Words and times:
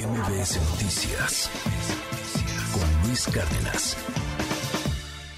MBS 0.00 0.58
Noticias 0.70 1.50
con 2.72 3.06
Luis 3.06 3.26
Cárdenas. 3.26 3.98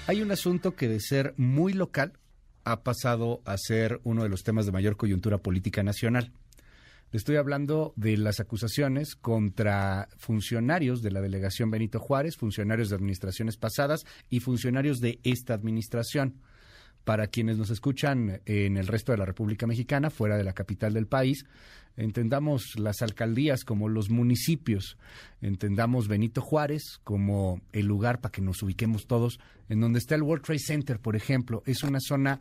Hay 0.07 0.21
un 0.21 0.31
asunto 0.31 0.73
que 0.73 0.87
de 0.87 1.01
ser 1.01 1.33
muy 1.35 1.73
local 1.73 2.13
ha 2.63 2.81
pasado 2.81 3.41
a 3.43 3.57
ser 3.57 3.99
uno 4.05 4.23
de 4.23 4.29
los 4.29 4.43
temas 4.43 4.65
de 4.65 4.71
mayor 4.71 4.95
coyuntura 4.95 5.39
política 5.39 5.83
nacional. 5.83 6.31
Le 7.11 7.17
estoy 7.17 7.35
hablando 7.35 7.91
de 7.97 8.15
las 8.15 8.39
acusaciones 8.39 9.17
contra 9.17 10.07
funcionarios 10.15 11.01
de 11.01 11.11
la 11.11 11.19
delegación 11.19 11.69
Benito 11.69 11.99
Juárez, 11.99 12.37
funcionarios 12.37 12.89
de 12.89 12.95
administraciones 12.95 13.57
pasadas 13.57 14.05
y 14.29 14.39
funcionarios 14.39 15.01
de 15.01 15.19
esta 15.23 15.53
administración 15.53 16.39
para 17.03 17.27
quienes 17.27 17.57
nos 17.57 17.69
escuchan 17.69 18.41
en 18.45 18.77
el 18.77 18.87
resto 18.87 19.11
de 19.11 19.17
la 19.17 19.25
República 19.25 19.67
Mexicana, 19.67 20.09
fuera 20.09 20.37
de 20.37 20.43
la 20.43 20.53
capital 20.53 20.93
del 20.93 21.07
país, 21.07 21.45
entendamos 21.97 22.73
las 22.77 23.01
alcaldías 23.01 23.63
como 23.63 23.89
los 23.89 24.09
municipios, 24.09 24.97
entendamos 25.41 26.07
Benito 26.07 26.41
Juárez 26.41 26.99
como 27.03 27.61
el 27.71 27.85
lugar 27.85 28.21
para 28.21 28.31
que 28.31 28.41
nos 28.41 28.63
ubiquemos 28.63 29.05
todos, 29.05 29.39
en 29.69 29.79
donde 29.79 29.99
está 29.99 30.15
el 30.15 30.23
World 30.23 30.43
Trade 30.43 30.59
Center, 30.59 30.99
por 30.99 31.15
ejemplo, 31.15 31.61
es 31.65 31.83
una 31.83 31.99
zona 31.99 32.39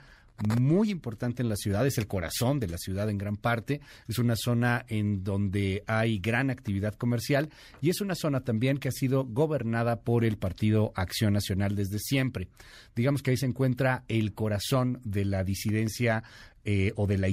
muy 0.60 0.90
importante 0.90 1.42
en 1.42 1.48
la 1.48 1.56
ciudad, 1.56 1.86
es 1.86 1.98
el 1.98 2.06
corazón 2.06 2.60
de 2.60 2.68
la 2.68 2.78
ciudad 2.78 3.08
en 3.08 3.18
gran 3.18 3.36
parte, 3.36 3.80
es 4.08 4.18
una 4.18 4.36
zona 4.36 4.84
en 4.88 5.24
donde 5.24 5.84
hay 5.86 6.18
gran 6.18 6.50
actividad 6.50 6.94
comercial 6.94 7.50
y 7.80 7.90
es 7.90 8.00
una 8.00 8.14
zona 8.14 8.40
también 8.40 8.78
que 8.78 8.88
ha 8.88 8.92
sido 8.92 9.24
gobernada 9.24 10.00
por 10.00 10.24
el 10.24 10.36
Partido 10.36 10.92
Acción 10.94 11.32
Nacional 11.32 11.76
desde 11.76 11.98
siempre. 11.98 12.48
Digamos 12.94 13.22
que 13.22 13.30
ahí 13.30 13.36
se 13.36 13.46
encuentra 13.46 14.04
el 14.08 14.34
corazón 14.34 15.00
de 15.04 15.24
la 15.24 15.44
disidencia 15.44 16.24
eh, 16.64 16.92
o 16.96 17.06
de 17.06 17.18
la, 17.18 17.28
eh, 17.28 17.32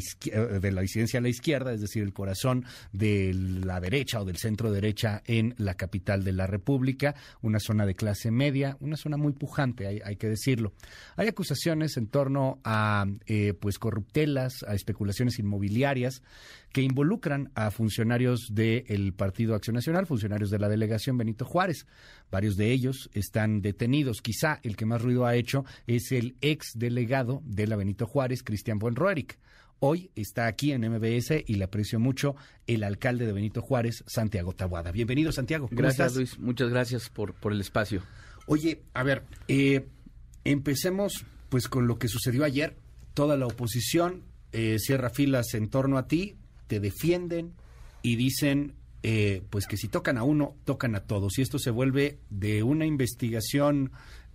de 0.61 0.71
la 0.71 0.81
disidencia 0.81 1.19
a 1.19 1.21
la 1.21 1.29
izquierda, 1.29 1.73
es 1.73 1.81
decir, 1.81 2.03
el 2.03 2.13
corazón 2.13 2.65
de 2.91 3.33
la 3.33 3.79
derecha 3.79 4.21
o 4.21 4.25
del 4.25 4.37
centro 4.37 4.71
derecha 4.71 5.21
en 5.25 5.53
la 5.57 5.75
capital 5.75 6.23
de 6.23 6.33
la 6.33 6.47
República, 6.47 7.15
una 7.41 7.59
zona 7.59 7.85
de 7.85 7.95
clase 7.95 8.31
media, 8.31 8.77
una 8.79 8.97
zona 8.97 9.17
muy 9.17 9.33
pujante, 9.33 9.87
hay, 9.87 10.01
hay 10.03 10.15
que 10.15 10.27
decirlo. 10.27 10.73
Hay 11.15 11.27
acusaciones 11.27 11.97
en 11.97 12.07
torno 12.07 12.59
a 12.63 13.05
eh, 13.27 13.53
pues 13.53 13.77
corruptelas, 13.77 14.63
a 14.67 14.73
especulaciones 14.73 15.39
inmobiliarias 15.39 16.21
que 16.71 16.81
involucran 16.81 17.51
a 17.55 17.71
funcionarios 17.71 18.53
del 18.53 19.13
Partido 19.13 19.55
Acción 19.55 19.75
Nacional, 19.75 20.05
funcionarios 20.05 20.49
de 20.49 20.59
la 20.59 20.69
delegación 20.69 21.17
Benito 21.17 21.45
Juárez. 21.45 21.87
Varios 22.31 22.57
de 22.57 22.71
ellos 22.71 23.09
están 23.13 23.61
detenidos. 23.61 24.21
Quizá 24.21 24.59
el 24.63 24.75
que 24.75 24.85
más 24.85 25.01
ruido 25.01 25.25
ha 25.25 25.35
hecho 25.35 25.65
es 25.87 26.11
el 26.11 26.35
ex 26.41 26.73
delegado 26.75 27.41
de 27.45 27.67
la 27.67 27.75
Benito 27.75 28.05
Juárez, 28.05 28.43
Cristian 28.43 28.79
Buenroeric. 28.79 29.39
Hoy 29.81 30.11
está 30.15 30.45
aquí 30.45 30.73
en 30.73 30.81
MBS 30.81 31.43
y 31.47 31.55
le 31.55 31.63
aprecio 31.63 31.99
mucho 31.99 32.35
el 32.67 32.83
alcalde 32.83 33.25
de 33.25 33.31
Benito 33.31 33.61
Juárez, 33.61 34.03
Santiago 34.07 34.53
Tabuada. 34.53 34.91
Bienvenido, 34.91 35.31
Santiago. 35.31 35.69
gracias, 35.71 36.15
Luis. 36.15 36.37
Muchas 36.37 36.69
gracias 36.69 37.09
por, 37.09 37.33
por 37.33 37.53
el 37.53 37.61
espacio. 37.61 38.03
Oye, 38.45 38.81
a 38.93 39.03
ver, 39.03 39.23
eh, 39.47 39.87
empecemos 40.43 41.25
pues 41.47 41.67
con 41.67 41.87
lo 41.87 41.97
que 41.97 42.09
sucedió 42.09 42.43
ayer. 42.43 42.75
Toda 43.13 43.37
la 43.37 43.47
oposición 43.47 44.23
eh, 44.51 44.77
cierra 44.79 45.09
filas 45.09 45.53
en 45.53 45.69
torno 45.69 45.97
a 45.97 46.07
ti, 46.07 46.35
te 46.69 46.79
defienden 46.79 47.53
y 48.03 48.15
dicen 48.15 48.75
eh, 49.01 49.41
pues 49.49 49.65
que 49.65 49.77
si 49.77 49.87
tocan 49.87 50.17
a 50.17 50.23
uno, 50.23 50.55
tocan 50.65 50.95
a 50.95 51.01
todos. 51.01 51.37
Y 51.39 51.41
esto 51.41 51.57
se 51.57 51.71
vuelve 51.71 52.19
de 52.29 52.63
una 52.63 52.85
investigación 52.85 53.91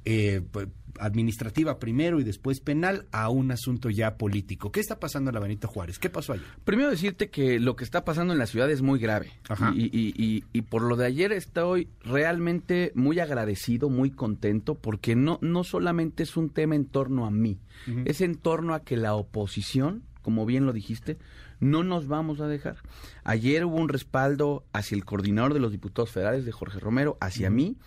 eh, 0.07 0.43
pues, 0.51 0.69
administrativa 0.99 1.79
primero 1.79 2.21
y 2.21 2.25
después 2.25 2.61
penal 2.61 3.07
a 3.13 3.29
un 3.29 3.51
asunto 3.51 3.91
ya 3.91 4.17
político. 4.17 4.73
¿Qué 4.73 4.81
está 4.81 4.99
pasando 4.99 5.31
en 5.31 5.35
la 5.35 5.41
Benito 5.41 5.69
Juárez? 5.69 5.99
¿Qué 5.99 6.09
pasó 6.09 6.33
ayer? 6.33 6.47
Primero 6.65 6.91
decirte 6.91 7.29
que 7.29 7.61
lo 7.61 7.77
que 7.77 7.85
está 7.85 8.05
pasando 8.05 8.33
en 8.33 8.39
la 8.39 8.47
ciudad 8.47 8.71
es 8.71 8.81
muy 8.81 8.99
grave. 8.99 9.33
Y, 9.75 10.45
y, 10.53 10.63
por 10.63 10.83
lo 10.83 10.97
de 10.97 11.07
ayer 11.07 11.33
estoy 11.33 11.89
realmente 12.03 12.93
muy 12.95 13.19
agradecido, 13.19 13.91
muy 13.91 14.11
contento, 14.11 14.77
porque 14.77 15.15
no, 15.15 15.39
no 15.43 15.63
solamente 15.63 16.23
es 16.23 16.37
un 16.37 16.49
tema 16.49 16.75
en 16.75 16.87
torno 16.87 17.27
a 17.27 17.31
mí, 17.31 17.59
es 18.05 18.21
en 18.21 18.37
torno 18.37 18.75
a 18.75 18.83
que 18.83 18.97
la 18.97 19.15
oposición, 19.15 20.03
como 20.23 20.47
bien 20.47 20.65
lo 20.65 20.73
dijiste, 20.73 21.19
no 21.65 21.83
nos 21.83 22.07
vamos 22.07 22.41
a 22.41 22.47
dejar. 22.47 22.77
Ayer 23.25 23.65
hubo 23.65 23.77
un 23.77 23.89
respaldo 23.89 24.65
hacia 24.73 24.97
el 24.97 25.05
coordinador 25.05 25.55
de 25.55 25.61
los 25.61 25.73
diputados 25.73 26.11
federales, 26.11 26.45
de 26.45 26.53
Jorge 26.53 26.79
Romero, 26.79 27.17
hacia 27.21 27.51
mí, 27.51 27.79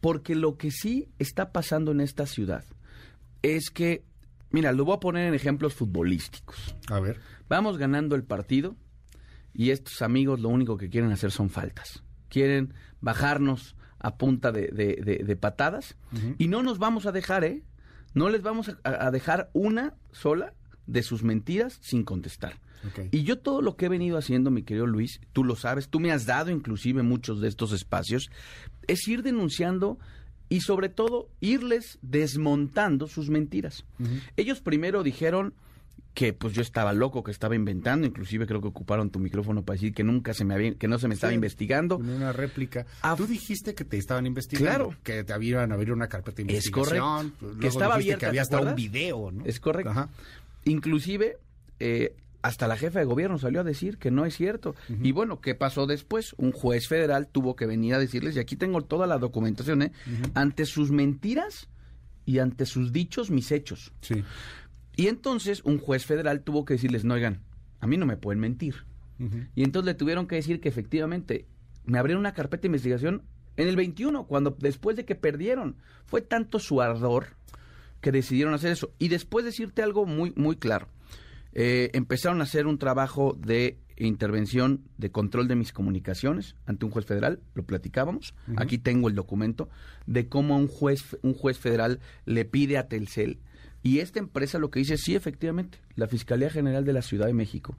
porque 0.00 0.34
lo 0.34 0.56
que 0.58 0.70
sí 0.70 1.08
está 1.18 1.50
pasando 1.50 1.92
en 1.92 2.00
esta 2.00 2.26
ciudad 2.26 2.64
es 3.40 3.70
que, 3.70 4.04
mira, 4.50 4.72
lo 4.72 4.84
voy 4.84 4.96
a 4.96 5.00
poner 5.00 5.26
en 5.26 5.34
ejemplos 5.34 5.74
futbolísticos. 5.74 6.76
A 6.88 7.00
ver. 7.00 7.20
Vamos 7.48 7.78
ganando 7.78 8.14
el 8.16 8.24
partido 8.24 8.76
y 9.54 9.70
estos 9.70 10.02
amigos 10.02 10.40
lo 10.40 10.50
único 10.50 10.76
que 10.76 10.90
quieren 10.90 11.10
hacer 11.10 11.30
son 11.30 11.48
faltas. 11.48 12.02
Quieren 12.28 12.74
bajarnos 13.00 13.76
a 13.98 14.16
punta 14.16 14.52
de, 14.52 15.38
patadas 15.40 15.96
y 16.38 16.48
no 16.48 16.62
nos 16.62 16.78
vamos 16.78 17.06
a 17.06 17.12
dejar, 17.12 17.44
¿eh? 17.44 17.62
No 18.14 18.28
les 18.28 18.42
vamos 18.42 18.70
a 18.84 19.10
dejar 19.10 19.48
una 19.54 19.94
sola 20.10 20.54
de 20.86 21.02
sus 21.02 21.22
mentiras 21.22 21.78
sin 21.80 22.04
contestar. 22.04 22.58
Y 23.12 23.22
yo 23.22 23.38
todo 23.38 23.62
lo 23.62 23.76
que 23.76 23.86
he 23.86 23.88
venido 23.88 24.18
haciendo, 24.18 24.50
mi 24.50 24.64
querido 24.64 24.86
Luis, 24.86 25.20
tú 25.32 25.44
lo 25.44 25.54
sabes, 25.54 25.88
tú 25.88 26.00
me 26.00 26.10
has 26.10 26.26
dado 26.26 26.50
inclusive 26.50 27.02
muchos 27.02 27.40
de 27.40 27.46
estos 27.46 27.72
espacios, 27.72 28.28
es 28.88 29.06
ir 29.06 29.22
denunciando 29.22 29.98
y 30.48 30.60
sobre 30.62 30.88
todo 30.88 31.30
irles 31.40 31.98
desmontando 32.02 33.06
sus 33.06 33.30
mentiras. 33.30 33.84
Ellos 34.36 34.60
primero 34.60 35.02
dijeron 35.04 35.54
que 36.14 36.34
pues 36.34 36.52
yo 36.52 36.60
estaba 36.60 36.92
loco, 36.92 37.22
que 37.22 37.30
estaba 37.30 37.54
inventando, 37.54 38.06
inclusive 38.06 38.46
creo 38.46 38.60
que 38.60 38.68
ocuparon 38.68 39.10
tu 39.10 39.18
micrófono 39.18 39.64
para 39.64 39.76
decir 39.76 39.94
que 39.94 40.04
nunca 40.04 40.34
se 40.34 40.44
me 40.44 40.52
había, 40.54 40.74
que 40.74 40.88
no 40.88 40.98
se 40.98 41.08
me 41.08 41.14
estaba 41.14 41.32
investigando. 41.32 41.96
una 41.96 42.32
réplica. 42.32 42.84
Ah, 43.00 43.14
Tú 43.16 43.26
dijiste 43.26 43.74
que 43.74 43.84
te 43.84 43.96
estaban 43.96 44.26
investigando. 44.26 44.88
Claro. 44.88 44.96
Que 45.02 45.24
te 45.24 45.32
habían 45.32 45.72
abrir 45.72 45.92
una 45.92 46.08
carpeta 46.08 46.36
de 46.36 46.42
investigación. 46.42 47.28
Es 47.28 47.32
correcto. 47.38 47.60
que 47.60 47.66
estaba 47.68 47.94
abierta, 47.94 48.18
que 48.20 48.26
había 48.26 48.42
hasta 48.42 48.60
un 48.60 48.74
video, 48.74 49.30
¿no? 49.30 49.44
Es 49.46 49.58
correcto. 49.58 50.08
Inclusive 50.64 51.38
eh, 51.78 52.14
hasta 52.42 52.66
la 52.66 52.76
jefa 52.76 52.98
de 52.98 53.04
gobierno 53.04 53.38
salió 53.38 53.60
a 53.60 53.64
decir 53.64 53.98
que 53.98 54.10
no 54.10 54.26
es 54.26 54.36
cierto. 54.36 54.74
Y 54.88 55.12
bueno, 55.12 55.40
¿qué 55.40 55.54
pasó 55.54 55.86
después? 55.86 56.34
Un 56.36 56.52
juez 56.52 56.88
federal 56.88 57.28
tuvo 57.28 57.54
que 57.54 57.66
venir 57.66 57.94
a 57.94 57.98
decirles, 57.98 58.36
y 58.36 58.40
aquí 58.40 58.56
tengo 58.56 58.82
toda 58.82 59.06
la 59.06 59.18
documentación, 59.18 59.82
¿eh? 59.82 59.92
ante 60.34 60.66
sus 60.66 60.90
mentiras 60.90 61.68
y 62.24 62.38
ante 62.40 62.66
sus 62.66 62.92
dichos, 62.92 63.30
mis 63.30 63.52
hechos. 63.52 63.92
Sí. 64.00 64.24
Y 64.96 65.06
entonces 65.06 65.62
un 65.64 65.78
juez 65.78 66.04
federal 66.04 66.42
tuvo 66.42 66.64
que 66.64 66.74
decirles, 66.74 67.04
no, 67.04 67.14
oigan, 67.14 67.42
a 67.80 67.86
mí 67.86 67.96
no 67.96 68.06
me 68.06 68.16
pueden 68.16 68.40
mentir. 68.40 68.84
Y 69.54 69.62
entonces 69.62 69.86
le 69.86 69.94
tuvieron 69.94 70.26
que 70.26 70.34
decir 70.34 70.60
que 70.60 70.68
efectivamente 70.68 71.46
me 71.84 71.98
abrieron 71.98 72.18
una 72.18 72.34
carpeta 72.34 72.62
de 72.62 72.68
investigación 72.68 73.22
en 73.56 73.68
el 73.68 73.76
21, 73.76 74.26
cuando 74.26 74.56
después 74.58 74.96
de 74.96 75.04
que 75.04 75.14
perdieron. 75.14 75.76
Fue 76.06 76.22
tanto 76.22 76.58
su 76.58 76.80
ardor 76.80 77.36
que 78.02 78.12
decidieron 78.12 78.52
hacer 78.52 78.72
eso. 78.72 78.92
Y 78.98 79.08
después 79.08 79.46
decirte 79.46 79.82
algo 79.82 80.04
muy, 80.04 80.34
muy 80.36 80.56
claro. 80.56 80.88
Eh, 81.54 81.90
empezaron 81.94 82.40
a 82.40 82.44
hacer 82.44 82.66
un 82.66 82.78
trabajo 82.78 83.38
de 83.38 83.78
intervención 83.96 84.82
de 84.98 85.10
control 85.10 85.48
de 85.48 85.54
mis 85.54 85.72
comunicaciones 85.72 86.56
ante 86.66 86.84
un 86.84 86.90
juez 86.90 87.06
federal, 87.06 87.40
lo 87.54 87.62
platicábamos. 87.64 88.34
Aquí 88.56 88.78
tengo 88.78 89.08
el 89.08 89.14
documento 89.14 89.68
de 90.06 90.28
cómo 90.28 90.56
un 90.56 90.66
juez, 90.66 91.16
un 91.22 91.34
juez 91.34 91.58
federal 91.58 92.00
le 92.24 92.44
pide 92.44 92.76
a 92.78 92.88
Telcel. 92.88 93.38
Y 93.82 93.98
esta 94.00 94.18
empresa 94.18 94.58
lo 94.58 94.70
que 94.70 94.80
dice, 94.80 94.96
sí, 94.96 95.14
efectivamente, 95.14 95.78
la 95.94 96.08
Fiscalía 96.08 96.50
General 96.50 96.84
de 96.84 96.92
la 96.92 97.02
Ciudad 97.02 97.26
de 97.26 97.34
México, 97.34 97.76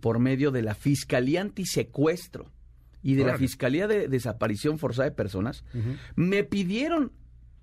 por 0.00 0.18
medio 0.18 0.50
de 0.50 0.62
la 0.62 0.74
Fiscalía 0.74 1.40
Antisecuestro 1.40 2.50
y 3.02 3.14
de 3.14 3.24
la 3.24 3.38
Fiscalía 3.38 3.86
de 3.86 4.08
Desaparición 4.08 4.78
Forzada 4.78 5.08
de 5.08 5.14
Personas, 5.14 5.64
me 6.16 6.44
pidieron 6.44 7.12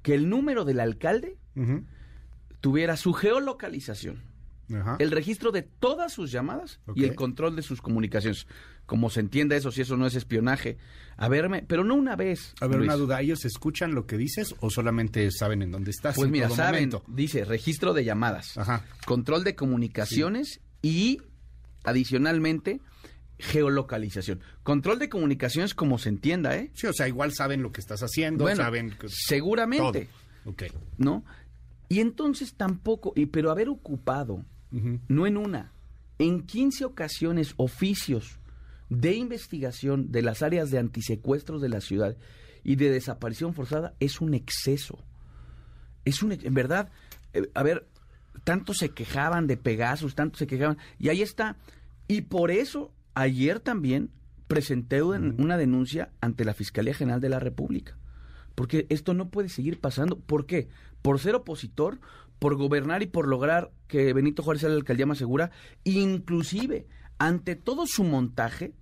que 0.02 0.16
el 0.16 0.30
número 0.30 0.66
del 0.66 0.80
alcalde 0.80 1.38
tuviera 2.62 2.98
su 2.98 3.14
geolocalización 3.14 4.30
el 5.00 5.12
registro 5.12 5.52
de 5.52 5.64
todas 5.64 6.14
sus 6.14 6.32
llamadas 6.32 6.80
y 6.96 7.04
el 7.04 7.16
control 7.16 7.56
de 7.56 7.62
sus 7.62 7.82
comunicaciones. 7.82 8.48
Como 8.86 9.10
se 9.10 9.20
entienda 9.20 9.56
eso, 9.56 9.72
si 9.72 9.82
eso 9.82 9.98
no 9.98 10.08
es 10.08 10.16
espionaje. 10.16 10.78
A 11.18 11.28
verme, 11.28 11.64
pero 11.68 11.84
no 11.84 11.96
una 11.96 12.16
vez. 12.16 12.54
A 12.60 12.68
ver, 12.68 12.80
una 12.80 12.96
duda, 12.96 13.22
¿ellos 13.22 13.46
escuchan 13.46 13.94
lo 13.94 14.06
que 14.06 14.18
dices 14.18 14.56
o 14.60 14.70
solamente 14.70 15.30
saben 15.32 15.62
en 15.62 15.72
dónde 15.72 15.92
estás? 15.92 16.16
Pues 16.16 16.30
mira, 16.30 16.50
saben, 16.50 16.92
dice 17.08 17.46
registro 17.46 17.94
de 17.94 18.04
llamadas, 18.04 18.56
control 19.06 19.44
de 19.44 19.56
comunicaciones 19.56 20.62
y 20.82 21.22
adicionalmente 21.84 22.82
geolocalización. 23.38 24.42
Control 24.64 25.00
de 25.00 25.10
comunicaciones 25.10 25.74
como 25.74 25.98
se 25.98 26.10
entienda, 26.10 26.56
¿eh? 26.58 26.72
Sí, 26.74 26.88
o 26.88 26.94
sea, 26.94 27.08
igual 27.08 27.34
saben 27.34 27.62
lo 27.62 27.72
que 27.72 27.82
estás 27.82 28.02
haciendo, 28.02 28.54
saben... 28.56 28.98
Seguramente. 29.08 30.10
¿No? 30.98 31.24
Y 31.90 32.00
entonces 32.00 32.54
tampoco, 32.54 33.14
y, 33.16 33.26
pero 33.26 33.52
haber 33.52 33.68
ocupado 33.68 34.46
no 35.08 35.26
en 35.26 35.36
una, 35.36 35.74
en 36.20 36.46
15 36.46 36.86
ocasiones 36.86 37.56
oficios 37.58 38.40
de 38.90 39.16
investigación 39.16 40.12
de 40.12 40.22
las 40.22 40.44
áreas 40.44 40.70
de 40.70 40.78
antisecuestros 40.78 41.62
de 41.62 41.70
la 41.70 41.82
ciudad 41.82 42.16
y 42.64 42.76
de 42.76 42.92
desaparición 42.92 43.56
forzada 43.56 43.96
es 44.00 44.22
un 44.22 44.36
exceso. 44.36 45.04
Es 46.06 46.22
un, 46.22 46.32
en 46.34 46.54
verdad, 46.54 46.92
eh, 47.34 47.50
a 47.56 47.64
ver, 47.64 47.88
tanto 48.44 48.74
se 48.74 48.90
quejaban 48.90 49.48
de 49.48 49.58
Pegasus, 49.58 50.14
tanto 50.14 50.38
se 50.38 50.48
quejaban, 50.48 50.78
y 51.00 51.10
ahí 51.10 51.24
está. 51.24 51.58
Y 52.08 52.22
por 52.22 52.52
eso, 52.52 52.94
ayer 53.16 53.60
también, 53.60 54.12
presenté 54.48 55.04
una 55.04 55.58
denuncia 55.58 56.12
ante 56.22 56.44
la 56.44 56.56
Fiscalía 56.56 56.96
General 56.96 57.22
de 57.22 57.30
la 57.30 57.40
República. 57.40 57.99
Porque 58.60 58.88
esto 58.90 59.14
no 59.14 59.30
puede 59.30 59.48
seguir 59.48 59.80
pasando. 59.80 60.20
¿Por 60.20 60.46
qué? 60.46 60.68
Por 61.02 61.18
ser 61.20 61.34
opositor, 61.34 62.02
por 62.40 62.58
gobernar 62.58 63.02
y 63.02 63.08
por 63.08 63.26
lograr 63.26 63.72
que 63.88 64.12
Benito 64.12 64.44
Juárez 64.44 64.60
sea 64.60 64.70
la 64.70 64.76
alcaldía 64.76 65.06
más 65.06 65.18
segura, 65.18 65.52
inclusive 65.86 66.86
ante 67.20 67.56
todo 67.56 67.88
su 67.88 68.04
montaje, 68.04 68.74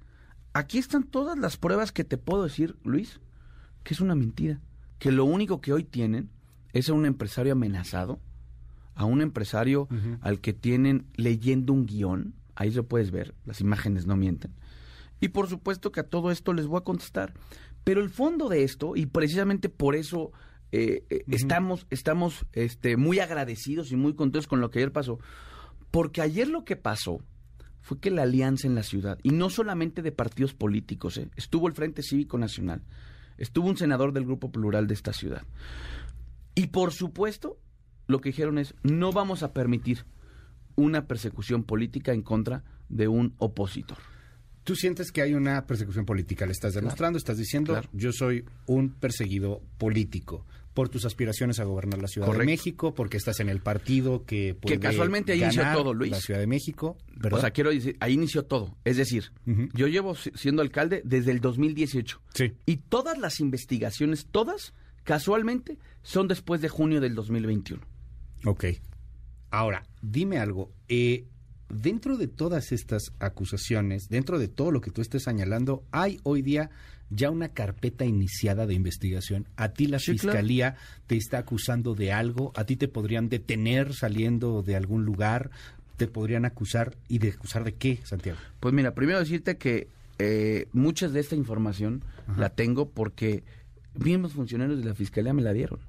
aquí 0.52 0.80
están 0.80 1.04
todas 1.04 1.38
las 1.38 1.58
pruebas 1.58 1.92
que 1.92 2.04
te 2.04 2.18
puedo 2.18 2.42
decir, 2.42 2.76
Luis, 2.84 3.20
que 3.84 3.94
es 3.94 4.02
una 4.02 4.16
mentira, 4.16 4.62
que 4.98 5.12
lo 5.12 5.26
único 5.26 5.62
que 5.62 5.74
hoy 5.74 5.84
tienen 5.84 6.32
es 6.74 6.90
a 6.90 6.94
un 6.94 7.06
empresario 7.06 7.52
amenazado, 7.52 8.20
a 8.96 9.06
un 9.06 9.22
empresario 9.22 9.88
al 10.22 10.42
que 10.42 10.54
tienen 10.54 11.06
leyendo 11.18 11.72
un 11.72 11.86
guion, 11.86 12.34
ahí 12.56 12.72
lo 12.72 12.88
puedes 12.88 13.12
ver, 13.12 13.36
las 13.46 13.62
imágenes 13.62 14.08
no 14.08 14.16
mienten. 14.18 14.56
Y 15.20 15.28
por 15.28 15.48
supuesto 15.48 15.92
que 15.92 16.00
a 16.00 16.08
todo 16.10 16.32
esto 16.32 16.52
les 16.54 16.66
voy 16.66 16.80
a 16.80 16.84
contestar. 16.84 17.36
Pero 17.88 18.02
el 18.02 18.10
fondo 18.10 18.50
de 18.50 18.66
esto, 18.66 18.98
y 18.98 19.06
precisamente 19.06 19.70
por 19.70 19.96
eso 19.96 20.34
eh, 20.74 21.06
eh, 21.10 21.24
estamos, 21.30 21.88
estamos 21.90 22.46
este, 22.52 22.98
muy 22.98 23.20
agradecidos 23.20 23.94
y 23.94 23.96
muy 23.96 24.14
contentos 24.14 24.46
con 24.46 24.60
lo 24.60 24.70
que 24.70 24.80
ayer 24.80 24.92
pasó, 24.92 25.20
porque 25.90 26.22
ayer 26.22 26.50
lo 26.50 26.66
que 26.66 26.76
pasó 26.76 27.24
fue 27.80 28.02
que 28.02 28.12
la 28.12 28.24
alianza 28.24 28.68
en 28.68 28.76
la 28.76 28.84
ciudad, 28.84 29.20
y 29.24 29.30
no 29.30 29.50
solamente 29.50 30.02
de 30.02 30.12
partidos 30.12 30.54
políticos, 30.54 31.18
eh, 31.18 31.30
estuvo 31.38 31.66
el 31.70 31.76
Frente 31.76 32.04
Cívico 32.04 32.38
Nacional, 32.38 32.82
estuvo 33.38 33.70
un 33.70 33.78
senador 33.78 34.12
del 34.12 34.26
Grupo 34.26 34.52
Plural 34.52 34.86
de 34.86 34.94
esta 34.94 35.14
ciudad. 35.14 35.44
Y 36.56 36.68
por 36.68 36.92
supuesto, 36.92 37.58
lo 38.08 38.20
que 38.20 38.32
dijeron 38.32 38.58
es, 38.58 38.76
no 38.84 39.14
vamos 39.14 39.44
a 39.44 39.54
permitir 39.54 40.04
una 40.76 41.08
persecución 41.08 41.64
política 41.64 42.12
en 42.12 42.22
contra 42.22 42.66
de 42.90 43.08
un 43.08 43.34
opositor. 43.38 43.98
Tú 44.68 44.76
sientes 44.76 45.14
que 45.14 45.22
hay 45.22 45.34
una 45.34 45.66
persecución 45.66 46.06
política, 46.06 46.46
le 46.46 46.52
estás 46.52 46.74
demostrando, 46.74 47.18
estás 47.18 47.38
diciendo, 47.38 47.82
yo 47.94 48.12
soy 48.12 48.44
un 48.66 48.90
perseguido 48.90 49.62
político 49.78 50.46
por 50.74 50.90
tus 50.90 51.06
aspiraciones 51.06 51.62
a 51.62 51.64
gobernar 51.64 52.02
la 52.02 52.10
Ciudad 52.10 52.30
de 52.30 52.46
México, 52.46 52.94
porque 52.94 53.16
estás 53.16 53.40
en 53.40 53.48
el 53.48 53.62
partido 53.62 54.26
que 54.26 54.56
puede 54.56 54.76
Que 54.76 54.82
casualmente 54.82 55.32
ahí 55.32 55.42
inició 55.42 55.64
todo, 55.72 55.94
Luis. 55.94 56.12
La 56.12 56.20
Ciudad 56.20 56.42
de 56.42 56.48
México, 56.48 56.98
¿verdad? 57.16 57.38
O 57.38 57.42
sea, 57.42 57.52
quiero 57.52 57.70
decir, 57.70 57.96
ahí 58.02 58.16
inició 58.16 58.44
todo. 58.44 58.76
Es 58.84 58.98
decir, 58.98 59.32
yo 59.74 59.88
llevo 59.88 60.16
siendo 60.16 60.62
alcalde 60.62 61.02
desde 61.06 61.32
el 61.32 61.40
2018. 61.40 62.22
Sí. 62.34 62.52
Y 62.66 62.76
todas 62.76 63.18
las 63.20 63.40
investigaciones, 63.40 64.28
todas, 64.30 64.74
casualmente, 65.06 65.78
son 66.04 66.28
después 66.28 66.60
de 66.60 66.68
junio 66.68 67.00
del 67.00 67.16
2021. 67.16 67.82
Ok. 68.44 68.66
Ahora, 69.50 69.86
dime 70.02 70.40
algo. 70.40 70.74
Eh, 70.90 71.26
dentro 71.70 72.18
de 72.18 72.28
todas 72.28 72.72
estas 72.72 73.12
acusaciones, 73.20 74.10
dentro 74.10 74.40
de 74.40 74.48
todo 74.48 74.72
lo 74.72 74.82
que 74.82 74.92
tú 74.92 75.02
estés 75.02 75.24
señalando, 75.24 75.84
hay 75.92 76.20
hoy 76.24 76.42
día 76.42 76.70
ya 77.10 77.30
una 77.30 77.50
carpeta 77.50 78.06
iniciada 78.06 78.66
de 78.66 78.74
investigación. 78.74 79.48
A 79.56 79.70
ti 79.70 79.88
la 79.88 80.00
fiscalía 80.00 80.76
te 81.08 81.16
está 81.16 81.40
acusando 81.40 81.96
de 81.96 82.12
algo, 82.12 82.52
a 82.56 82.66
ti 82.66 82.76
te 82.76 82.88
podrían 82.88 83.30
detener 83.30 83.94
saliendo 83.94 84.62
de 84.62 84.76
algún 84.76 85.06
lugar, 85.06 85.52
te 85.96 86.08
podrían 86.08 86.46
acusar 86.46 86.96
y 87.08 87.20
de 87.20 87.30
acusar 87.30 87.64
de 87.64 87.74
qué, 87.74 88.00
Santiago. 88.04 88.38
Pues 88.60 88.74
mira, 88.74 88.94
primero 88.94 89.20
decirte 89.20 89.58
que 89.58 89.88
eh, 90.20 90.68
muchas 90.74 91.14
de 91.14 91.20
esta 91.20 91.36
información 91.36 92.04
la 92.38 92.50
tengo 92.50 92.90
porque 92.90 93.44
mismos 93.96 94.34
funcionarios 94.34 94.80
de 94.80 94.86
la 94.86 94.96
fiscalía 94.96 95.34
me 95.34 95.42
la 95.42 95.54
dieron. 95.54 95.80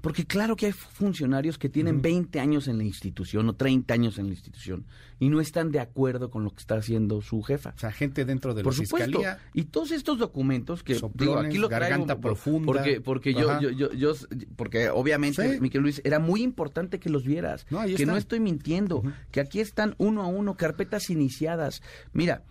Porque 0.00 0.24
claro 0.26 0.56
que 0.56 0.66
hay 0.66 0.72
funcionarios 0.72 1.58
que 1.58 1.68
tienen 1.68 2.00
20 2.00 2.40
años 2.40 2.68
en 2.68 2.78
la 2.78 2.84
institución 2.84 3.48
o 3.48 3.54
30 3.54 3.92
años 3.92 4.18
en 4.18 4.26
la 4.26 4.32
institución 4.32 4.86
y 5.18 5.28
no 5.28 5.40
están 5.40 5.70
de 5.70 5.80
acuerdo 5.80 6.30
con 6.30 6.42
lo 6.44 6.50
que 6.50 6.60
está 6.60 6.76
haciendo 6.76 7.20
su 7.20 7.42
jefa. 7.42 7.74
O 7.76 7.78
sea, 7.78 7.92
gente 7.92 8.24
dentro 8.24 8.54
de 8.54 8.62
la 8.62 8.64
Por 8.64 8.74
supuesto. 8.74 9.06
fiscalía. 9.06 9.38
Y 9.52 9.64
todos 9.64 9.90
estos 9.90 10.18
documentos 10.18 10.82
que 10.82 10.98
digo, 11.14 11.38
aquí 11.38 11.58
lo 11.58 11.68
garganta 11.68 12.18
profunda. 12.18 12.66
Porque 12.66 13.00
porque 13.00 13.34
yo, 13.34 13.60
yo, 13.60 13.92
yo, 13.92 14.14
porque 14.56 14.88
obviamente, 14.90 15.60
Miquel 15.60 15.82
Luis, 15.82 16.00
era 16.04 16.18
muy 16.18 16.42
importante 16.42 16.98
que 16.98 17.10
los 17.10 17.24
vieras, 17.24 17.66
que 17.96 18.06
no 18.06 18.16
estoy 18.16 18.40
mintiendo, 18.40 19.02
que 19.30 19.40
aquí 19.40 19.60
están 19.60 19.94
uno 19.98 20.22
a 20.22 20.26
uno 20.26 20.56
carpetas 20.56 21.10
iniciadas. 21.10 21.82
Mira, 22.12 22.44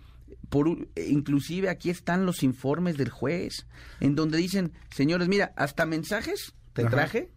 por 0.48 0.68
inclusive 0.96 1.68
aquí 1.68 1.90
están 1.90 2.26
los 2.26 2.42
informes 2.42 2.96
del 2.96 3.08
juez 3.08 3.66
en 4.00 4.14
donde 4.14 4.38
dicen, 4.38 4.72
"Señores, 4.90 5.28
mira, 5.28 5.52
hasta 5.56 5.86
mensajes 5.86 6.54
te 6.72 6.84
traje 6.84 7.30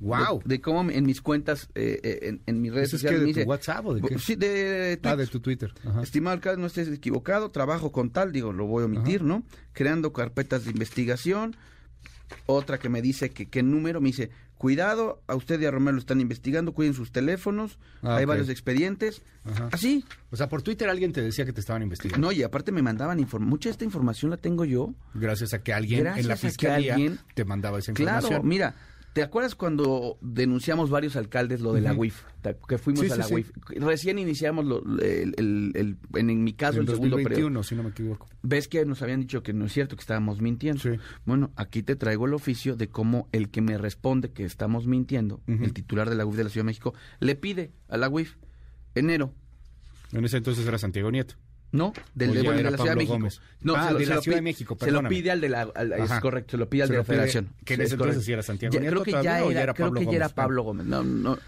Wow. 0.00 0.42
De, 0.44 0.60
cómo 0.60 0.90
en 0.90 1.04
mis 1.04 1.20
cuentas, 1.20 1.68
eh, 1.74 2.00
eh, 2.02 2.40
en, 2.46 2.60
mis 2.60 2.72
redes 2.72 2.90
sociales. 2.90 3.20
Es 3.20 3.34
de 3.34 3.44
tu 3.44 3.50
WhatsApp 3.50 3.86
o 3.86 3.94
de 3.94 4.00
qué? 4.00 4.18
Sí, 4.18 4.34
de, 4.34 4.98
Ah, 5.02 5.14
de 5.14 5.26
tu 5.26 5.40
Twitter. 5.40 5.72
Estimado 6.02 6.34
alcalde, 6.34 6.60
no 6.60 6.66
estés 6.66 6.88
equivocado, 6.88 7.50
trabajo 7.50 7.92
con 7.92 8.10
tal, 8.10 8.32
digo, 8.32 8.52
lo 8.52 8.66
voy 8.66 8.82
a 8.82 8.86
omitir, 8.86 9.22
¿no? 9.22 9.44
Creando 9.72 10.12
carpetas 10.12 10.64
de 10.64 10.70
investigación. 10.70 11.56
Otra 12.46 12.78
que 12.78 12.88
me 12.88 13.02
dice 13.02 13.30
que 13.30 13.48
qué 13.48 13.62
número, 13.62 14.00
me 14.00 14.08
dice, 14.08 14.30
cuidado, 14.56 15.22
a 15.26 15.34
usted 15.34 15.60
y 15.60 15.66
a 15.66 15.70
Romero 15.70 15.92
lo 15.92 16.00
están 16.00 16.20
investigando, 16.20 16.72
cuiden 16.72 16.94
sus 16.94 17.12
teléfonos, 17.12 17.78
ah, 18.02 18.16
hay 18.16 18.24
varios 18.24 18.48
expedientes. 18.48 19.22
Así. 19.72 20.04
O 20.30 20.36
sea, 20.36 20.48
por 20.48 20.62
Twitter 20.62 20.88
alguien 20.88 21.12
te 21.12 21.22
decía 21.22 21.44
que 21.44 21.52
te 21.52 21.60
estaban 21.60 21.82
investigando. 21.82 22.28
No, 22.28 22.32
y 22.32 22.42
aparte 22.42 22.72
me 22.72 22.82
mandaban 22.82 23.18
información. 23.18 23.50
Mucha 23.50 23.68
de 23.68 23.72
esta 23.72 23.84
información 23.84 24.30
la 24.30 24.36
tengo 24.36 24.64
yo. 24.64 24.94
Gracias 25.14 25.54
a 25.54 25.62
que 25.62 25.72
alguien 25.72 26.06
en 26.06 26.28
la 26.28 26.36
fiscalía 26.36 26.96
te 27.34 27.44
mandaba 27.44 27.78
esa 27.78 27.90
información. 27.90 28.28
Claro, 28.30 28.44
mira, 28.44 28.76
¿Te 29.12 29.22
acuerdas 29.24 29.56
cuando 29.56 30.18
denunciamos 30.20 30.88
varios 30.88 31.16
alcaldes 31.16 31.60
lo 31.60 31.72
de 31.72 31.80
la 31.80 31.92
UIF? 31.94 32.22
Que 32.68 32.78
fuimos 32.78 33.10
a 33.10 33.16
la 33.16 33.26
UIF. 33.26 33.50
Recién 33.68 34.18
iniciamos 34.20 34.64
el, 35.02 35.34
en, 36.14 36.44
mi 36.44 36.52
caso 36.52 36.80
el, 36.80 36.86
segundo 36.86 37.16
periodo. 37.16 37.62
si 37.64 37.74
no 37.74 37.82
me 37.82 37.90
equivoco. 37.90 38.28
Ves 38.42 38.68
que 38.68 38.84
nos 38.84 39.02
habían 39.02 39.20
dicho 39.20 39.42
que 39.42 39.52
no 39.52 39.66
es 39.66 39.72
cierto, 39.72 39.96
que 39.96 40.00
estábamos 40.00 40.40
mintiendo. 40.40 40.80
Bueno, 41.24 41.50
aquí 41.56 41.82
te 41.82 41.96
traigo 41.96 42.26
el 42.26 42.34
oficio 42.34 42.76
de 42.76 42.88
cómo 42.88 43.28
el 43.32 43.50
que 43.50 43.60
me 43.60 43.76
responde 43.78 44.30
que 44.30 44.44
estamos 44.44 44.86
mintiendo, 44.86 45.40
el 45.46 45.72
titular 45.72 46.08
de 46.08 46.14
la 46.14 46.24
UIF 46.24 46.36
de 46.36 46.44
la 46.44 46.50
Ciudad 46.50 46.64
de 46.64 46.68
México, 46.68 46.94
le 47.18 47.34
pide 47.34 47.72
a 47.88 47.96
la 47.96 48.08
UIF 48.08 48.36
enero. 48.94 49.34
En 50.12 50.24
ese 50.24 50.36
entonces 50.36 50.66
era 50.66 50.78
Santiago 50.78 51.10
Nieto. 51.10 51.34
No, 51.72 51.92
del 52.14 52.34
de, 52.34 52.42
la 52.42 52.76
Ciudad 52.76 52.96
de 52.96 52.96
México. 52.96 53.28
No, 53.62 53.76
ah, 53.76 53.94
de 53.94 54.06
la 54.06 54.20
Ciudad 54.20 54.38
de 54.38 54.42
México, 54.42 54.76
Se 54.80 54.90
lo 54.90 55.08
pide 55.08 55.30
al 55.30 55.40
de 55.40 55.48
la, 55.48 55.62
es 55.62 56.10
correcto, 56.20 56.52
se 56.52 56.56
lo 56.56 56.68
pide 56.68 56.84
al 56.84 56.88
de 56.88 56.96
la 56.96 57.04
Federación. 57.04 57.48
Que 57.64 57.74
en 57.74 57.82
ese 57.82 57.94
entonces 57.94 58.24
sí 58.24 58.32
era 58.32 58.42
Santiago 58.42 58.74
ya, 58.74 58.80
Nieto 58.80 59.02
Creo 59.02 59.16
que 59.18 59.24
ya 59.24 59.40
era, 59.40 59.74
creo 59.74 59.92
que 59.92 60.04
ya 60.04 60.12
era 60.12 60.28
Pablo 60.28 60.62
Gómez. 60.62 60.86
No, 60.86 61.02
no. 61.02 61.38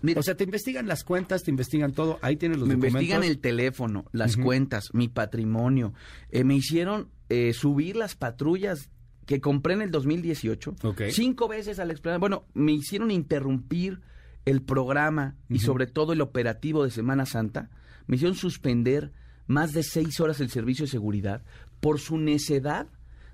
Mira, 0.00 0.20
o 0.20 0.22
sea, 0.22 0.36
te 0.36 0.44
investigan 0.44 0.86
las 0.86 1.02
cuentas, 1.02 1.42
te 1.42 1.50
investigan 1.50 1.92
todo, 1.92 2.18
ahí 2.22 2.36
tienes 2.36 2.58
los 2.58 2.68
me 2.68 2.74
documentos. 2.74 2.94
Me 2.94 3.00
investigan 3.00 3.28
el 3.28 3.40
teléfono, 3.40 4.04
las 4.12 4.36
cuentas, 4.36 4.90
mi 4.92 5.08
patrimonio. 5.08 5.92
Eh, 6.30 6.44
me 6.44 6.54
hicieron 6.54 7.08
eh, 7.28 7.52
subir 7.52 7.96
las 7.96 8.14
patrullas 8.14 8.90
que 9.26 9.40
compré 9.40 9.74
en 9.74 9.82
el 9.82 9.90
2018. 9.90 10.76
Okay. 10.82 11.10
Cinco 11.10 11.48
veces 11.48 11.80
al 11.80 11.90
explorar. 11.90 12.20
Bueno, 12.20 12.44
me 12.54 12.72
hicieron 12.72 13.10
interrumpir 13.10 14.00
el 14.44 14.62
programa 14.62 15.36
y 15.48 15.58
sobre 15.58 15.86
todo 15.86 16.12
el 16.12 16.20
operativo 16.20 16.84
de 16.84 16.90
Semana 16.90 17.26
Santa. 17.26 17.68
Me 18.06 18.16
hicieron 18.16 18.36
suspender 18.36 19.12
más 19.48 19.72
de 19.72 19.82
seis 19.82 20.20
horas 20.20 20.40
el 20.40 20.50
servicio 20.50 20.84
de 20.84 20.92
seguridad 20.92 21.42
por 21.80 21.98
su 21.98 22.18
necedad 22.18 22.86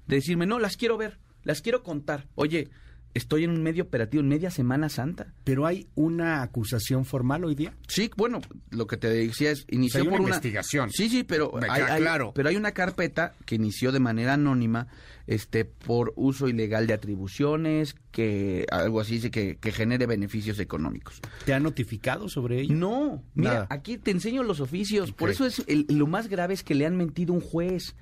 de 0.07 0.17
decirme, 0.17 0.47
no, 0.47 0.59
las 0.59 0.77
quiero 0.77 0.97
ver, 0.97 1.19
las 1.43 1.61
quiero 1.61 1.83
contar. 1.83 2.27
Oye, 2.35 2.71
estoy 3.15 3.45
en 3.45 3.51
un 3.51 3.63
medio 3.63 3.85
operativo, 3.85 4.21
en 4.21 4.29
media 4.29 4.51
Semana 4.51 4.89
Santa. 4.89 5.33
¿Pero 5.45 5.67
hay 5.67 5.89
una 5.95 6.43
acusación 6.43 7.05
formal 7.05 7.45
hoy 7.45 7.55
día? 7.55 7.75
Sí, 7.89 8.11
bueno, 8.17 8.41
lo 8.71 8.87
que 8.87 8.97
te 8.97 9.09
decía 9.09 9.53
es, 9.53 9.65
inició 9.71 10.05
por 10.05 10.21
una 10.21 10.31
investigación. 10.31 10.91
Sí, 10.91 11.09
sí, 11.09 11.25
pero 11.25 11.53
hay, 11.69 12.01
claro. 12.01 12.33
pero 12.35 12.49
hay 12.49 12.57
una 12.57 12.73
carpeta 12.73 13.35
que 13.47 13.55
inició 13.55 13.93
de 13.93 14.01
manera 14.01 14.35
anónima 14.35 14.89
este 15.27 15.65
por 15.65 16.13
uso 16.17 16.49
ilegal 16.49 16.87
de 16.87 16.95
atribuciones, 16.95 17.95
que 18.11 18.67
algo 18.71 19.01
así 19.01 19.15
dice 19.15 19.31
que, 19.31 19.57
que 19.57 19.73
genere 19.73 20.07
beneficios 20.07 20.59
económicos. 20.59 21.21
¿Te 21.47 21.55
ha 21.55 21.61
notificado 21.61 22.29
sobre 22.29 22.61
ello? 22.61 22.75
No, 22.75 23.23
mira, 23.35 23.67
aquí 23.71 23.97
te 23.97 24.11
enseño 24.11 24.43
los 24.43 24.61
oficios. 24.61 25.13
Por 25.13 25.31
eso 25.31 25.47
es 25.47 25.65
lo 25.89 26.07
más 26.07 26.29
grave 26.29 26.55
es 26.55 26.63
que 26.63 26.75
le 26.75 26.85
han 26.85 26.97
mentido 26.97 27.33
un 27.33 27.41
juez. 27.41 27.95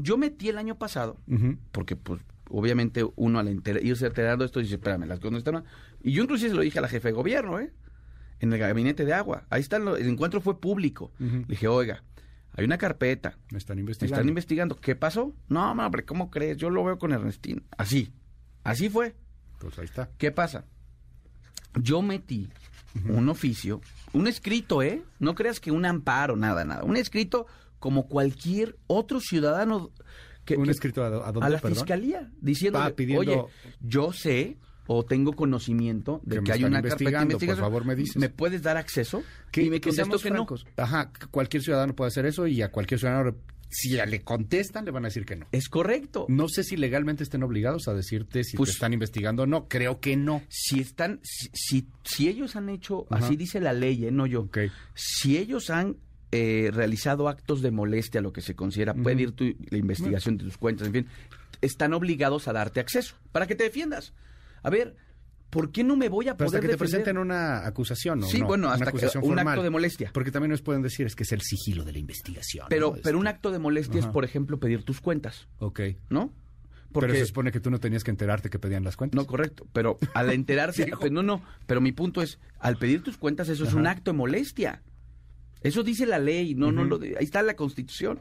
Yo 0.00 0.16
metí 0.16 0.48
el 0.48 0.56
año 0.56 0.78
pasado, 0.78 1.18
porque 1.72 1.96
pues 1.96 2.20
obviamente 2.50 3.04
uno 3.16 3.38
al 3.38 3.48
irse 3.82 4.06
enterando 4.06 4.44
esto 4.44 4.60
dice, 4.60 4.74
espérame, 4.74 5.06
las 5.06 5.18
cosas 5.18 5.32
no 5.32 5.38
están 5.38 5.64
Y 6.02 6.12
yo 6.12 6.22
inclusive 6.22 6.50
se 6.50 6.56
lo 6.56 6.62
dije 6.62 6.78
a 6.78 6.82
la 6.82 6.88
jefe 6.88 7.08
de 7.08 7.12
gobierno, 7.12 7.58
¿eh? 7.58 7.72
En 8.40 8.52
el 8.52 8.58
gabinete 8.58 9.04
de 9.04 9.12
agua. 9.12 9.44
Ahí 9.50 9.60
está, 9.60 9.76
el 9.76 10.08
encuentro 10.08 10.40
fue 10.40 10.60
público. 10.60 11.12
Le 11.18 11.44
dije, 11.46 11.68
oiga, 11.68 12.02
hay 12.54 12.64
una 12.64 12.78
carpeta. 12.78 13.38
Me 13.50 13.58
están 13.58 13.78
investigando. 13.78 14.16
Me 14.16 14.20
están 14.20 14.28
investigando. 14.28 14.76
¿Qué 14.76 14.96
pasó? 14.96 15.34
No, 15.48 15.70
hombre, 15.70 16.04
¿cómo 16.04 16.30
crees? 16.30 16.56
Yo 16.56 16.70
lo 16.70 16.84
veo 16.84 16.98
con 16.98 17.12
Ernestín. 17.12 17.64
Así. 17.76 18.12
Así 18.64 18.88
fue. 18.88 19.14
Pues 19.58 19.78
ahí 19.78 19.84
está. 19.84 20.10
¿Qué 20.16 20.30
pasa? 20.30 20.64
Yo 21.74 22.02
metí 22.02 22.48
un 23.08 23.28
oficio, 23.28 23.80
un 24.12 24.26
escrito, 24.26 24.82
¿eh? 24.82 25.04
No 25.18 25.34
creas 25.34 25.60
que 25.60 25.70
un 25.70 25.84
amparo, 25.84 26.34
nada, 26.36 26.64
nada. 26.64 26.82
Un 26.82 26.96
escrito 26.96 27.46
como 27.78 28.08
cualquier 28.08 28.76
otro 28.86 29.20
ciudadano 29.20 29.90
un 30.56 30.70
escrito 30.70 31.02
a, 31.02 31.28
a, 31.28 31.48
la 31.48 31.58
fiscalía 31.58 32.30
diciendo, 32.40 32.80
oye, 33.16 33.44
yo 33.80 34.12
sé 34.12 34.56
o 34.86 35.04
tengo 35.04 35.34
conocimiento 35.34 36.20
de 36.24 36.42
que, 36.42 36.52
hay 36.52 36.64
una 36.64 36.82
carpeta 36.82 37.24
Por 37.26 37.56
favor, 37.56 37.84
me 37.84 37.94
dices. 37.94 38.16
¿Me 38.16 38.28
puedes 38.28 38.62
dar 38.62 38.76
acceso? 38.76 39.22
Que, 39.52 39.62
y 39.62 39.70
me 39.70 39.80
que 39.80 39.90
que 39.90 40.30
no. 40.30 40.46
Ajá, 40.76 41.12
cualquier 41.30 41.62
ciudadano 41.62 41.94
puede 41.94 42.08
hacer 42.08 42.26
eso 42.26 42.46
y 42.46 42.62
a 42.62 42.72
cualquier 42.72 42.98
ciudadano 42.98 43.36
si 43.70 43.90
le 43.90 44.22
contestan, 44.22 44.84
le 44.84 44.90
van 44.90 45.04
a 45.04 45.08
decir 45.08 45.24
que 45.24 45.36
no. 45.36 45.46
Es 45.52 45.68
correcto. 45.68 46.26
No 46.28 46.48
sé 46.48 46.64
si 46.64 46.76
legalmente 46.76 47.22
estén 47.22 47.44
obligados 47.44 47.86
a 47.86 47.94
decirte 47.94 48.42
si 48.42 48.56
Pues- 48.56 48.70
te 48.70 48.74
están 48.74 48.92
investigando 48.92 49.44
o 49.44 49.46
no. 49.46 49.68
Creo 49.68 50.00
que 50.00 50.16
no. 50.16 50.42
Si 50.48 50.80
están, 50.80 51.20
si, 51.22 51.50
si, 51.54 51.86
si 52.02 52.28
ellos 52.28 52.56
han 52.56 52.68
hecho, 52.68 53.06
Ajá. 53.10 53.24
así 53.24 53.36
dice 53.36 53.60
la 53.60 53.72
ley, 53.72 54.06
¿eh? 54.06 54.10
no 54.10 54.26
yo. 54.26 54.40
Ok. 54.42 54.58
Si 54.94 55.38
ellos 55.38 55.70
han 55.70 55.96
eh, 56.32 56.70
realizado 56.72 57.28
actos 57.28 57.62
de 57.62 57.70
molestia, 57.70 58.20
lo 58.20 58.32
que 58.32 58.40
se 58.40 58.54
considera, 58.54 58.94
pedir 58.94 59.32
tu, 59.32 59.44
la 59.70 59.78
investigación 59.78 60.36
de 60.36 60.44
tus 60.44 60.56
cuentas, 60.58 60.86
en 60.86 60.92
fin, 60.92 61.06
están 61.60 61.92
obligados 61.92 62.48
a 62.48 62.52
darte 62.52 62.80
acceso 62.80 63.16
para 63.32 63.46
que 63.46 63.54
te 63.54 63.64
defiendas. 63.64 64.12
A 64.62 64.70
ver, 64.70 64.94
¿por 65.50 65.72
qué 65.72 65.82
no 65.84 65.96
me 65.96 66.08
voy 66.08 66.28
a 66.28 66.36
Pero 66.36 66.46
hasta 66.46 66.58
poder 66.58 66.70
que 66.70 66.74
te 66.74 66.78
presenten 66.78 67.18
una 67.18 67.66
acusación, 67.66 68.20
¿no? 68.20 68.26
Sí, 68.26 68.40
no, 68.40 68.46
bueno, 68.46 68.66
una 68.68 68.74
hasta 68.76 68.92
que- 68.92 69.06
un 69.18 69.24
formal. 69.24 69.48
acto 69.48 69.62
de 69.62 69.70
molestia. 69.70 70.10
Porque 70.12 70.30
también 70.30 70.50
nos 70.50 70.62
pueden 70.62 70.82
decir 70.82 71.06
es 71.06 71.14
que 71.16 71.24
es 71.24 71.32
el 71.32 71.40
sigilo 71.42 71.84
de 71.84 71.92
la 71.92 71.98
investigación. 71.98 72.66
Pero, 72.70 72.92
¿no? 72.94 73.02
pero 73.02 73.18
un 73.18 73.26
Este, 73.26 73.36
acto 73.36 73.50
de 73.50 73.58
molestia 73.58 73.98
es, 74.00 74.06
por 74.06 74.24
ejemplo, 74.24 74.58
pedir 74.60 74.84
tus 74.84 75.00
cuentas, 75.00 75.48
Ok. 75.58 75.80
¿no? 76.08 76.32
Pero 76.92 77.14
se 77.14 77.24
supone 77.26 77.52
que 77.52 77.60
tú 77.60 77.70
no 77.70 77.78
tenías 77.78 78.02
que 78.02 78.10
enterarte 78.10 78.50
que 78.50 78.58
pedían 78.58 78.82
las 78.82 78.96
cuentas. 78.96 79.16
No, 79.16 79.24
correcto. 79.26 79.64
Pero 79.72 79.98
al 80.14 80.30
enterarse, 80.32 80.90
no, 81.10 81.22
no. 81.22 81.40
Pero 81.66 81.80
mi 81.80 81.92
punto 81.92 82.20
es, 82.20 82.38
al 82.58 82.76
pedir 82.78 83.02
tus 83.02 83.16
cuentas, 83.16 83.48
eso 83.48 83.64
es 83.64 83.74
un 83.74 83.86
acto 83.86 84.10
de 84.12 84.16
molestia. 84.16 84.82
Eso 85.62 85.82
dice 85.82 86.06
la 86.06 86.18
ley, 86.18 86.54
no, 86.54 86.72
no 86.72 86.84
lo 86.84 86.98
de- 86.98 87.16
ahí 87.18 87.24
está 87.24 87.42
la 87.42 87.54
Constitución. 87.54 88.20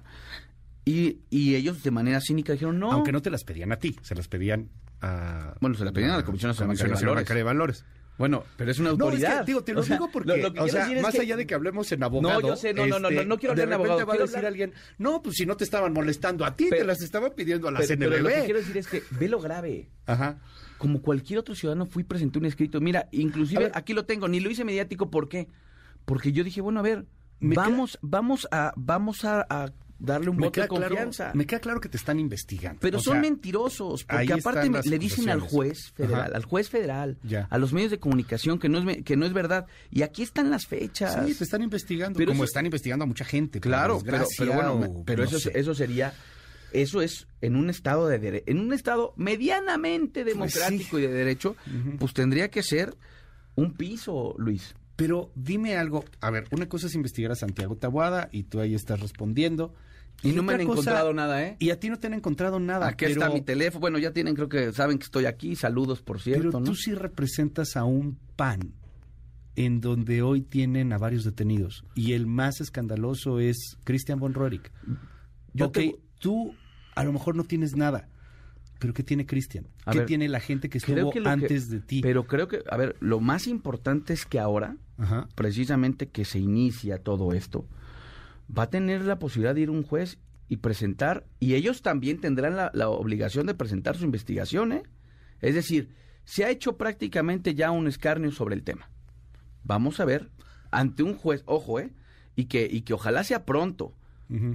Y, 0.86 1.19
y 1.29 1.55
ellos 1.55 1.84
de 1.84 1.91
manera 1.91 2.19
cínica 2.22 2.53
dijeron 2.53 2.79
no. 2.79 2.91
Aunque 2.91 3.12
no 3.12 3.22
te 3.22 3.29
las 3.29 3.43
pedían 3.43 3.72
a 3.72 3.77
ti, 3.77 3.96
se 4.01 4.15
las 4.15 4.27
pedían 4.27 4.69
a... 5.01 5.53
Bueno, 5.62 5.75
se 5.77 5.84
las 5.86 5.93
pedían 5.93 6.12
a 6.12 6.17
la 6.17 6.25
Comisión 6.25 6.50
Nacional 6.50 6.69
Comisión 6.77 6.89
Bancaria 6.89 7.43
de 7.43 7.43
Nacional 7.43 7.46
Valores. 7.46 7.79
De 7.79 7.84
Valores. 7.84 8.00
Bueno, 8.17 8.43
pero 8.58 8.72
es 8.72 8.79
una 8.79 8.89
No, 8.89 8.96
es 8.96 9.01
autoridad. 9.01 9.39
que, 9.39 9.46
digo, 9.46 9.63
te 9.63 9.74
lo 9.74 9.79
O 9.79 9.84
sea, 9.84 9.96
digo 9.96 10.10
porque, 10.12 10.27
lo- 10.29 10.36
lo 10.38 10.41
que 10.53 10.60
o 10.60 10.63
quiero 10.63 10.67
sea, 10.72 10.81
decir 10.81 10.98
es 10.98 11.03
más 11.03 11.13
que- 11.15 11.22
allá 11.22 11.38
de 11.38 11.48
que 11.48 11.53
hablemos 11.53 11.89
en 11.93 12.03
abogado... 12.03 12.41
yo 12.41 12.55
sé, 12.58 12.74
no, 12.74 12.86
no, 12.88 13.00
no, 13.00 13.10
no, 13.10 13.24
no 13.24 13.38
quiero 13.38 13.55
de 13.55 13.62
hablar 13.62 13.79
en 13.79 13.86
abogado, 13.86 13.98
va 14.00 14.03
a 14.03 14.15
quiero 14.17 14.25
decir 14.25 14.38
hablar- 14.38 14.48
alguien, 14.51 14.74
no, 14.98 15.22
pues 15.22 15.36
si 15.38 15.46
no 15.46 15.55
te 15.55 15.63
estaban 15.63 15.93
molestando 15.93 16.43
a 16.43 16.53
ti, 16.55 16.67
Pero- 16.69 16.81
te 16.81 16.88
las 16.88 17.01
estaban 17.01 17.31
pidiendo 17.36 17.67
a 17.69 17.72
la 17.72 17.79
Pero, 17.79 17.96
pero 17.98 18.10
lo 18.10 18.15
que 18.27 18.34
CNBB. 18.34 18.46
quiero 18.46 18.60
decir 18.60 18.77
es 18.77 18.88
que 18.88 19.03
ve 19.12 19.29
lo 19.29 19.39
grave. 19.39 19.89
Ajá. 20.05 20.39
Como 20.77 21.01
cualquier 21.01 21.39
otro 21.39 21.55
ciudadano 21.55 21.86
fui 21.86 22.01
y 22.01 22.05
presenté 22.05 22.39
un 22.39 22.46
escrito. 22.46 22.81
Mira, 22.81 23.08
inclusive 23.12 23.63
ver. 23.65 23.72
aquí 23.75 23.93
lo 23.93 24.03
tengo, 24.05 24.27
ni 24.27 24.39
lo 24.41 24.50
hice 24.50 24.65
mediático, 24.65 25.10
¿por 25.10 25.29
qué? 25.29 25.48
Porque 26.03 26.34
yo 26.34 26.43
dije, 26.43 26.60
bueno, 26.60 26.79
a 26.79 26.84
ver, 26.84 27.05
Queda- 27.39 27.55
vamos, 27.55 27.98
vamos 28.01 28.48
a, 28.51 28.74
vamos 28.75 29.25
a, 29.25 29.46
a 29.50 29.72
darle 30.01 30.29
un 30.29 30.38
Me 30.38 30.46
voto 30.48 30.62
de 30.62 30.67
confianza. 30.69 31.24
claro, 31.25 31.38
me 31.38 31.46
queda 31.46 31.60
claro 31.60 31.81
que 31.81 31.89
te 31.89 31.98
están 31.98 32.19
investigando. 32.19 32.79
Pero 32.79 33.00
O 33.00 33.01
son 33.01 33.13
sea, 33.15 33.22
mentirosos, 33.22 34.05
porque 34.05 34.31
aparte 34.34 34.69
me- 34.69 34.81
le 34.81 34.98
dicen 34.98 35.29
al 35.29 35.41
juez 35.41 35.91
federal, 35.93 36.22
Ajá. 36.27 36.36
al 36.38 36.46
juez 36.46 36.69
federal, 36.69 37.17
Ya. 37.24 37.48
a 37.50 37.58
los 37.58 37.74
medios 37.74 37.91
de 37.91 38.00
comunicación 38.00 38.60
que 38.60 38.69
no 38.69 38.89
es 38.89 39.03
que 39.03 39.17
no 39.17 39.25
es 39.25 39.34
verdad. 39.34 39.65
Y 39.91 40.03
aquí 40.03 40.22
están 40.24 40.50
las 40.51 40.67
fechas. 40.67 41.25
Sí, 41.27 41.34
te 41.36 41.43
están 41.43 41.62
investigando, 41.63 42.17
Pero 42.17 42.31
como 42.31 42.43
eso- 42.43 42.51
están 42.51 42.65
investigando 42.65 43.03
a 43.03 43.08
mucha 43.08 43.25
gente. 43.25 43.60
Claro, 43.60 44.01
pero, 44.05 44.25
bueno, 44.53 44.74
o 45.00 45.03
pero 45.05 45.24
no 45.24 45.29
eso, 45.29 45.39
sé. 45.39 45.51
eso 45.53 45.75
sería, 45.75 46.13
eso 46.72 47.01
es 47.01 47.27
en 47.41 47.58
un 47.58 47.69
estado 47.69 48.08
de 48.08 48.22
dere- 48.22 48.43
en 48.46 48.60
un 48.60 48.72
estado 48.74 49.13
medianamente 49.17 50.24
democrático 50.24 50.98
sí. 50.98 51.03
y 51.03 51.08
de 51.08 51.13
derecho, 51.13 51.55
pues 52.00 52.13
tendría 52.13 52.50
que 52.50 52.63
ser 52.63 52.96
un 53.55 53.74
piso, 53.74 54.34
Luis. 54.38 54.75
Pero 55.00 55.32
dime 55.36 55.75
algo, 55.77 56.06
a 56.22 56.29
ver, 56.29 56.46
una 56.51 56.68
cosa 56.70 56.88
es 56.88 56.96
investigar 56.96 57.32
a 57.32 57.36
Santiago 57.36 57.75
Tabuada 57.77 58.29
y 58.32 58.44
tú 58.44 58.60
ahí 58.60 58.75
estás 58.75 59.00
respondiendo. 59.00 59.74
Y 60.22 60.34
no 60.34 60.44
me 60.44 60.53
han 60.53 60.60
cosa- 60.65 60.72
encontrado 60.82 61.13
nada, 61.13 61.41
¿eh? 61.44 61.56
Y 61.60 61.70
a 61.70 61.79
ti 61.79 61.89
no 61.89 61.98
te 61.98 62.08
han 62.08 62.13
encontrado 62.13 62.60
nada. 62.60 62.88
Aquí 62.89 63.06
pero, 63.06 63.22
está 63.22 63.34
mi 63.34 63.39
teléfono. 63.41 63.79
Bueno, 63.79 63.98
ya 64.00 64.12
tienen, 64.12 64.36
creo 64.36 64.50
que 64.50 64.74
saben 64.74 64.98
que 65.00 65.06
estoy 65.06 65.25
aquí. 65.25 65.56
Saludos, 65.56 66.01
por 66.01 66.20
cierto, 66.20 66.50
Pero 66.50 66.60
¿no? 66.60 66.65
tú 66.65 66.75
sí 66.75 66.94
representas 66.94 67.77
a 67.77 67.86
un 67.86 68.18
PAN 68.36 68.74
en 69.56 69.79
donde 69.79 70.22
hoy 70.22 70.41
tienen 70.41 70.91
a 70.94 70.98
varios 70.98 71.24
detenidos. 71.24 71.86
Y 71.96 72.13
el 72.13 72.27
más 72.27 72.60
escandaloso 72.60 73.39
es 73.39 73.77
Christian 73.86 74.20
von 74.20 74.34
Roerich. 74.34 74.70
Yo 75.53 75.68
ok, 75.68 75.74
te- 75.74 75.96
tú 76.20 76.53
a 76.96 77.03
lo 77.06 77.13
mejor 77.13 77.36
no 77.36 77.46
tienes 77.46 77.75
nada. 77.77 78.10
Pero 78.79 78.93
¿qué 78.93 79.03
tiene 79.03 79.25
Cristian? 79.25 79.67
¿Qué 79.91 80.00
ver, 80.00 80.07
tiene 80.07 80.29
la 80.29 80.39
gente 80.39 80.69
que 80.69 80.77
estuvo 80.77 81.12
que 81.12 81.19
lo 81.19 81.25
que- 81.25 81.29
antes 81.29 81.69
de 81.69 81.81
ti? 81.81 82.01
Pero 82.01 82.25
creo 82.25 82.48
que, 82.48 82.63
a 82.69 82.77
ver, 82.77 82.95
lo 83.01 83.19
más 83.19 83.45
importante 83.48 84.13
es 84.13 84.25
que 84.25 84.39
ahora, 84.39 84.77
Ajá. 84.98 85.27
precisamente 85.36 86.07
que 86.07 86.24
se 86.25 86.39
inicia 86.39 86.98
todo 87.03 87.33
esto, 87.33 87.67
va 88.57 88.63
a 88.63 88.69
tener 88.69 89.01
la 89.03 89.19
posibilidad 89.19 89.53
de 89.53 89.62
ir 89.62 89.69
un 89.69 89.83
juez 89.83 90.17
y 90.48 90.57
presentar, 90.57 91.25
y 91.39 91.53
ellos 91.55 91.81
también 91.81 92.19
tendrán 92.21 92.55
la, 92.55 92.71
la 92.74 92.89
obligación 92.89 93.45
de 93.45 93.53
presentar 93.53 93.98
su 93.98 94.05
investigación, 94.05 94.71
¿eh? 94.71 94.83
Es 95.41 95.53
decir, 95.55 95.93
se 96.24 96.43
ha 96.45 96.50
hecho 96.50 96.77
prácticamente 96.77 97.53
ya 97.53 97.71
un 97.71 97.88
escarnio 97.88 98.31
sobre 98.31 98.55
el 98.55 98.63
tema. 98.63 98.89
Vamos 99.63 100.00
a 100.00 100.05
ver, 100.05 100.29
ante 100.71 101.03
un 101.03 101.15
juez, 101.15 101.43
ojo, 101.45 101.79
¿eh? 101.79 101.91
Y 102.36 102.45
que, 102.45 102.67
y 102.71 102.81
que 102.81 102.93
ojalá 102.93 103.24
sea 103.24 103.45
pronto, 103.45 103.93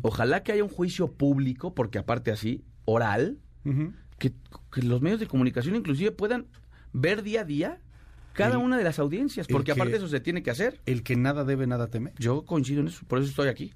ojalá 0.03 0.43
que 0.43 0.53
haya 0.53 0.63
un 0.65 0.71
juicio 0.71 1.13
público, 1.13 1.75
porque 1.75 1.99
aparte 1.99 2.31
así, 2.31 2.65
oral, 2.87 3.39
Ujú. 3.65 3.93
Que, 4.19 4.33
que 4.73 4.83
los 4.83 5.01
medios 5.03 5.21
de 5.21 5.27
comunicación 5.27 5.75
inclusive 5.77 6.11
puedan 6.13 6.47
ver 6.93 7.23
día 7.23 7.41
a 7.43 7.45
día 7.45 7.81
cada 8.33 8.53
El- 8.57 8.59
una 8.65 8.77
de 8.79 8.85
las 8.85 8.99
audiencias, 8.99 9.47
porque 9.47 9.67
que- 9.67 9.73
aparte 9.73 9.97
eso 9.97 10.09
se 10.09 10.21
tiene 10.21 10.43
que 10.43 10.51
hacer. 10.51 10.81
El 10.87 11.03
que 11.03 11.17
nada 11.17 11.45
debe, 11.45 11.67
nada 11.67 11.89
teme. 11.89 12.13
Yo 12.19 12.45
coincido 12.45 12.81
en 12.81 12.89
eso, 12.89 13.05
por 13.07 13.19
eso 13.21 13.29
estoy 13.29 13.49
aquí. 13.49 13.73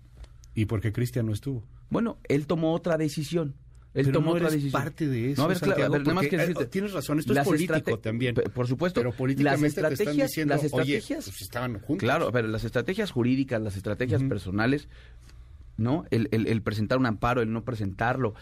Y 0.54 0.64
porque 0.66 0.92
Cristian 0.92 1.26
no 1.26 1.32
estuvo. 1.32 1.64
Bueno, 1.90 2.18
él 2.28 2.46
tomó 2.46 2.72
otra 2.74 2.96
decisión. 2.98 3.54
Él 3.94 4.04
Pero 4.04 4.18
tomó 4.18 4.26
no 4.26 4.32
otra 4.32 4.48
eres 4.48 4.54
decisión. 4.54 4.82
parte 4.82 5.08
de 5.08 5.30
eso, 5.32 5.40
No, 5.40 5.46
a 5.46 5.48
ver, 5.48 5.58
claro, 5.58 5.70
Santiago, 5.72 5.94
a 5.94 5.98
ver, 5.98 6.06
nada 6.06 6.14
más 6.14 6.26
que 6.28 6.36
eh, 6.36 6.38
decirte. 6.40 6.66
tienes 6.66 6.92
razón, 6.92 7.18
esto 7.20 7.32
es 7.32 7.38
político 7.44 7.98
también. 7.98 8.34
Por 8.34 8.66
supuesto. 8.68 9.00
Pero 9.00 9.12
políticamente 9.12 9.80
las 9.80 9.90
te 9.90 9.94
están 9.94 10.08
estrategias, 10.08 10.28
diciendo, 10.28 10.54
las 10.54 10.60
oye, 10.60 10.66
estrategias, 10.96 11.24
pues 11.24 11.40
estaban 11.42 11.72
juntos. 11.80 11.98
Claro, 11.98 12.30
pero 12.30 12.48
las 12.48 12.64
estrategias 12.64 13.10
jurídicas, 13.10 13.62
las 13.62 13.76
estrategias 13.76 14.22
personales, 14.24 14.88
¿no? 15.76 16.04
El, 16.10 16.28
el- 16.32 16.46
el 16.48 16.62
presentar 16.62 16.98
un 16.98 17.06
amparo, 17.06 17.40
el 17.42 17.52
no 17.52 17.64
presentarlo, 17.64 18.34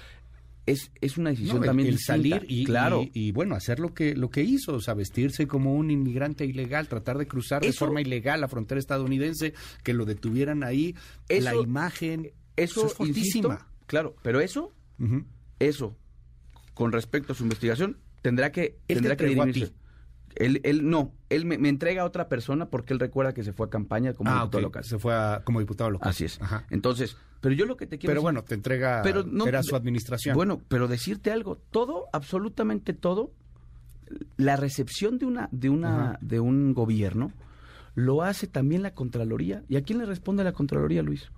es, 0.66 0.90
es 1.00 1.16
una 1.16 1.30
decisión 1.30 1.56
No, 1.58 1.62
el- 1.62 1.66
también 1.68 1.88
el, 1.88 1.98
salir 1.98 2.44
y, 2.48 2.64
claro. 2.64 3.02
y, 3.02 3.28
y, 3.28 3.32
bueno, 3.32 3.54
hacer 3.54 3.78
lo 3.78 3.94
que 3.94 4.14
lo 4.16 4.30
que 4.30 4.42
hizo, 4.42 4.74
o 4.74 4.80
sea, 4.80 4.94
vestirse 4.94 5.46
como 5.46 5.74
un 5.74 5.90
inmigrante 5.90 6.44
ilegal, 6.44 6.88
tratar 6.88 7.18
de 7.18 7.26
cruzar 7.28 7.62
de 7.62 7.72
forma 7.72 8.00
ilegal 8.00 8.40
la 8.40 8.48
frontera 8.48 8.78
estadounidense, 8.78 9.54
que 9.84 9.94
lo 9.94 10.04
detuvieran 10.04 10.64
ahí, 10.64 10.94
Eso- 11.28 11.44
la 11.44 11.54
imagen, 11.54 12.32
eso, 12.56 12.86
es 12.86 12.94
fortísima. 12.94 13.26
insisto, 13.54 13.58
claro, 13.86 14.16
pero 14.22 14.40
eso 14.40 14.72
eso, 15.58 15.96
con 16.74 16.92
respecto 16.92 17.32
a 17.32 17.36
su 17.36 17.44
investigación, 17.44 17.98
tendrá 18.22 18.50
que, 18.52 18.64
Él 18.64 18.74
te 18.88 18.94
tendrá 18.94 19.16
que 19.16 19.26
dirimirse. 19.26 19.72
Él, 20.36 20.60
él 20.64 20.88
no, 20.88 21.12
él 21.30 21.44
me, 21.46 21.58
me 21.58 21.68
entrega 21.68 22.02
a 22.02 22.04
otra 22.04 22.28
persona 22.28 22.66
porque 22.66 22.92
él 22.92 23.00
recuerda 23.00 23.32
que 23.34 23.42
se 23.42 23.52
fue 23.52 23.66
a 23.66 23.70
campaña 23.70 24.12
como 24.14 24.30
Ah, 24.30 24.40
diputado 24.40 24.60
local. 24.62 24.84
se 24.84 24.98
fue 24.98 25.14
a- 25.14 25.42
como 25.44 25.60
diputado 25.60 25.90
local. 25.90 26.08
Así 26.10 26.24
es. 26.26 26.40
Ajá. 26.40 26.64
Entonces, 26.70 27.16
pero 27.40 27.54
yo 27.54 27.64
lo 27.66 27.76
que 27.76 27.86
te 27.86 27.98
quiero 27.98 28.10
Pero 28.10 28.20
decir- 28.20 28.22
bueno, 28.22 28.42
te 28.44 28.54
entrega, 28.54 29.00
pero 29.02 29.22
no- 29.24 29.46
era 29.46 29.62
su 29.62 29.74
administración. 29.76 30.34
Bueno, 30.34 30.60
pero 30.68 30.88
decirte 30.88 31.30
algo, 31.30 31.56
todo, 31.70 32.06
absolutamente 32.12 32.92
todo, 32.92 33.32
la 34.36 34.56
recepción 34.56 35.18
de 35.18 35.26
una, 35.26 35.48
de 35.52 35.70
una, 35.70 36.10
Ajá. 36.10 36.18
de 36.20 36.38
un 36.40 36.74
gobierno 36.74 37.32
lo 37.94 38.22
hace 38.22 38.46
también 38.46 38.82
la 38.82 38.92
Contraloría. 38.94 39.62
¿Y 39.68 39.76
a 39.76 39.82
quién 39.82 39.98
le 39.98 40.04
responde 40.06 40.44
la 40.44 40.52
Contraloría, 40.52 41.02
Luis? 41.02 41.30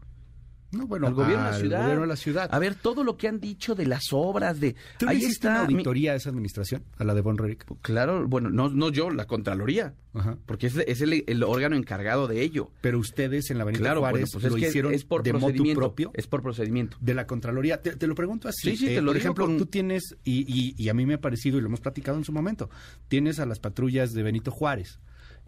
No, 0.71 0.87
bueno, 0.87 1.07
al 1.07 1.15
gobierno 1.15 1.45
de 1.47 1.51
la 1.53 1.57
ciudad. 1.59 1.81
gobierno 1.81 2.01
de 2.03 2.07
la 2.09 2.17
ciudad. 2.17 2.49
A 2.53 2.59
ver, 2.59 2.75
todo 2.75 3.03
lo 3.05 3.17
que 3.17 3.27
han 3.29 3.41
dicho 3.41 3.75
de 3.75 3.87
las 3.87 4.05
obras, 4.13 4.61
de... 4.61 4.77
¿Tú 4.99 5.09
ahí 5.09 5.25
está 5.25 5.51
una 5.51 5.65
mi- 5.67 5.73
auditoría 5.75 6.13
a 6.13 6.15
esa 6.17 6.29
administración, 6.31 6.85
a 6.99 7.05
la 7.05 7.15
de 7.15 7.21
Von 7.23 7.39
Roerich? 7.39 7.65
Claro, 7.83 8.29
bueno, 8.29 8.51
no, 8.51 8.69
no 8.69 8.91
yo, 8.91 9.11
la 9.11 9.27
Contraloría. 9.27 9.95
Ajá. 10.15 10.37
Porque 10.47 10.67
es, 10.67 10.77
es 10.77 11.01
el, 11.01 11.25
el 11.27 11.43
órgano 11.43 11.77
encargado 11.77 12.27
de 12.27 12.43
ello. 12.43 12.71
Pero 12.81 12.99
ustedes 12.99 13.51
en 13.51 13.59
la 13.59 13.65
Benito 13.65 13.83
Claro, 13.83 14.01
bueno, 14.01 14.13
Juárez 14.17 14.31
pues 14.33 14.45
es 14.45 14.51
lo 14.53 14.57
que 14.59 14.69
hicieron 14.69 14.93
es 14.93 15.05
por 15.05 15.23
de 15.23 15.33
motu 15.33 15.45
procedimiento. 15.47 15.81
propio. 15.81 16.11
Es 16.15 16.27
por 16.27 16.43
procedimiento. 16.43 16.97
de 17.01 17.15
la 17.15 17.27
Contraloría. 17.27 17.81
Te, 17.81 17.97
te 17.97 18.07
lo 18.07 18.15
pregunto 18.15 18.49
así. 18.49 18.71
Sí, 18.71 18.77
sí, 18.77 18.85
te 18.87 18.97
Eh, 18.97 19.01
lo 19.03 19.09
Por 19.13 19.17
ejemplo, 19.17 19.47
con- 19.47 19.59
tú 19.59 19.67
tienes, 19.67 20.17
y, 20.25 20.45
y- 20.53 20.75
y 20.77 20.89
a 20.89 20.95
mí 20.95 21.07
me 21.07 21.15
ha 21.15 21.21
parecido, 21.21 21.57
y 21.59 21.61
lo 21.61 21.69
hemos 21.69 21.81
platicado 21.81 22.19
en 22.19 22.25
su 22.25 22.33
momento, 22.33 22.69
tienes 23.09 23.39
a 23.39 23.47
las 23.47 23.59
patrullas 23.61 24.13
de 24.13 24.23
Benito 24.23 24.51
Juárez. 24.51 24.99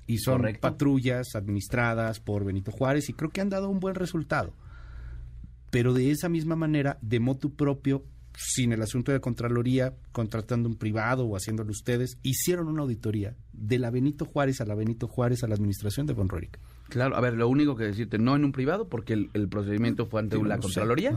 Y 0.07 0.19
son 0.19 0.39
Correcto. 0.39 0.61
patrullas 0.63 1.35
administradas 1.35 2.21
por 2.21 2.45
Benito 2.45 2.71
Juárez 2.73 3.09
y 3.09 3.13
creo 3.13 3.31
que 3.31 3.41
han 3.41 3.49
dado 3.51 3.69
un 3.69 3.81
buen 3.81 3.95
resultado. 3.95 4.55
Pero 5.71 5.95
de 5.95 6.11
esa 6.11 6.29
misma 6.29 6.57
manera, 6.57 6.99
de 7.01 7.21
motu 7.21 7.55
propio, 7.55 8.05
sin 8.37 8.73
el 8.73 8.83
asunto 8.83 9.13
de 9.13 9.21
Contraloría, 9.21 9.95
contratando 10.13 10.69
un 10.69 10.77
privado 10.77 11.25
o 11.27 11.37
haciéndolo 11.37 11.71
ustedes, 11.71 12.19
hicieron 12.23 12.69
una 12.69 12.83
auditoría 12.83 13.37
de 13.53 13.79
la 13.79 13.91
Benito 13.91 14.25
Juárez 14.25 14.61
a 14.61 14.65
la 14.67 14.75
Benito 14.75 15.07
Juárez 15.09 15.43
a 15.45 15.49
la 15.49 15.55
administración 15.55 16.07
de 16.07 16.15
Von. 16.15 16.29
Claro, 16.89 17.17
a 17.17 17.21
ver, 17.21 17.35
lo 17.35 17.49
único 17.49 17.77
que 17.77 17.85
decirte, 17.85 18.19
no 18.19 18.35
en 18.37 18.45
un 18.45 18.53
privado, 18.53 18.89
porque 18.89 19.13
el, 19.15 19.31
el 19.35 19.49
procedimiento 19.49 20.07
fue 20.07 20.21
ante 20.21 20.37
Sí, 20.37 20.43
la 20.45 20.57
no. 20.57 20.63
Contraloría. 20.63 21.11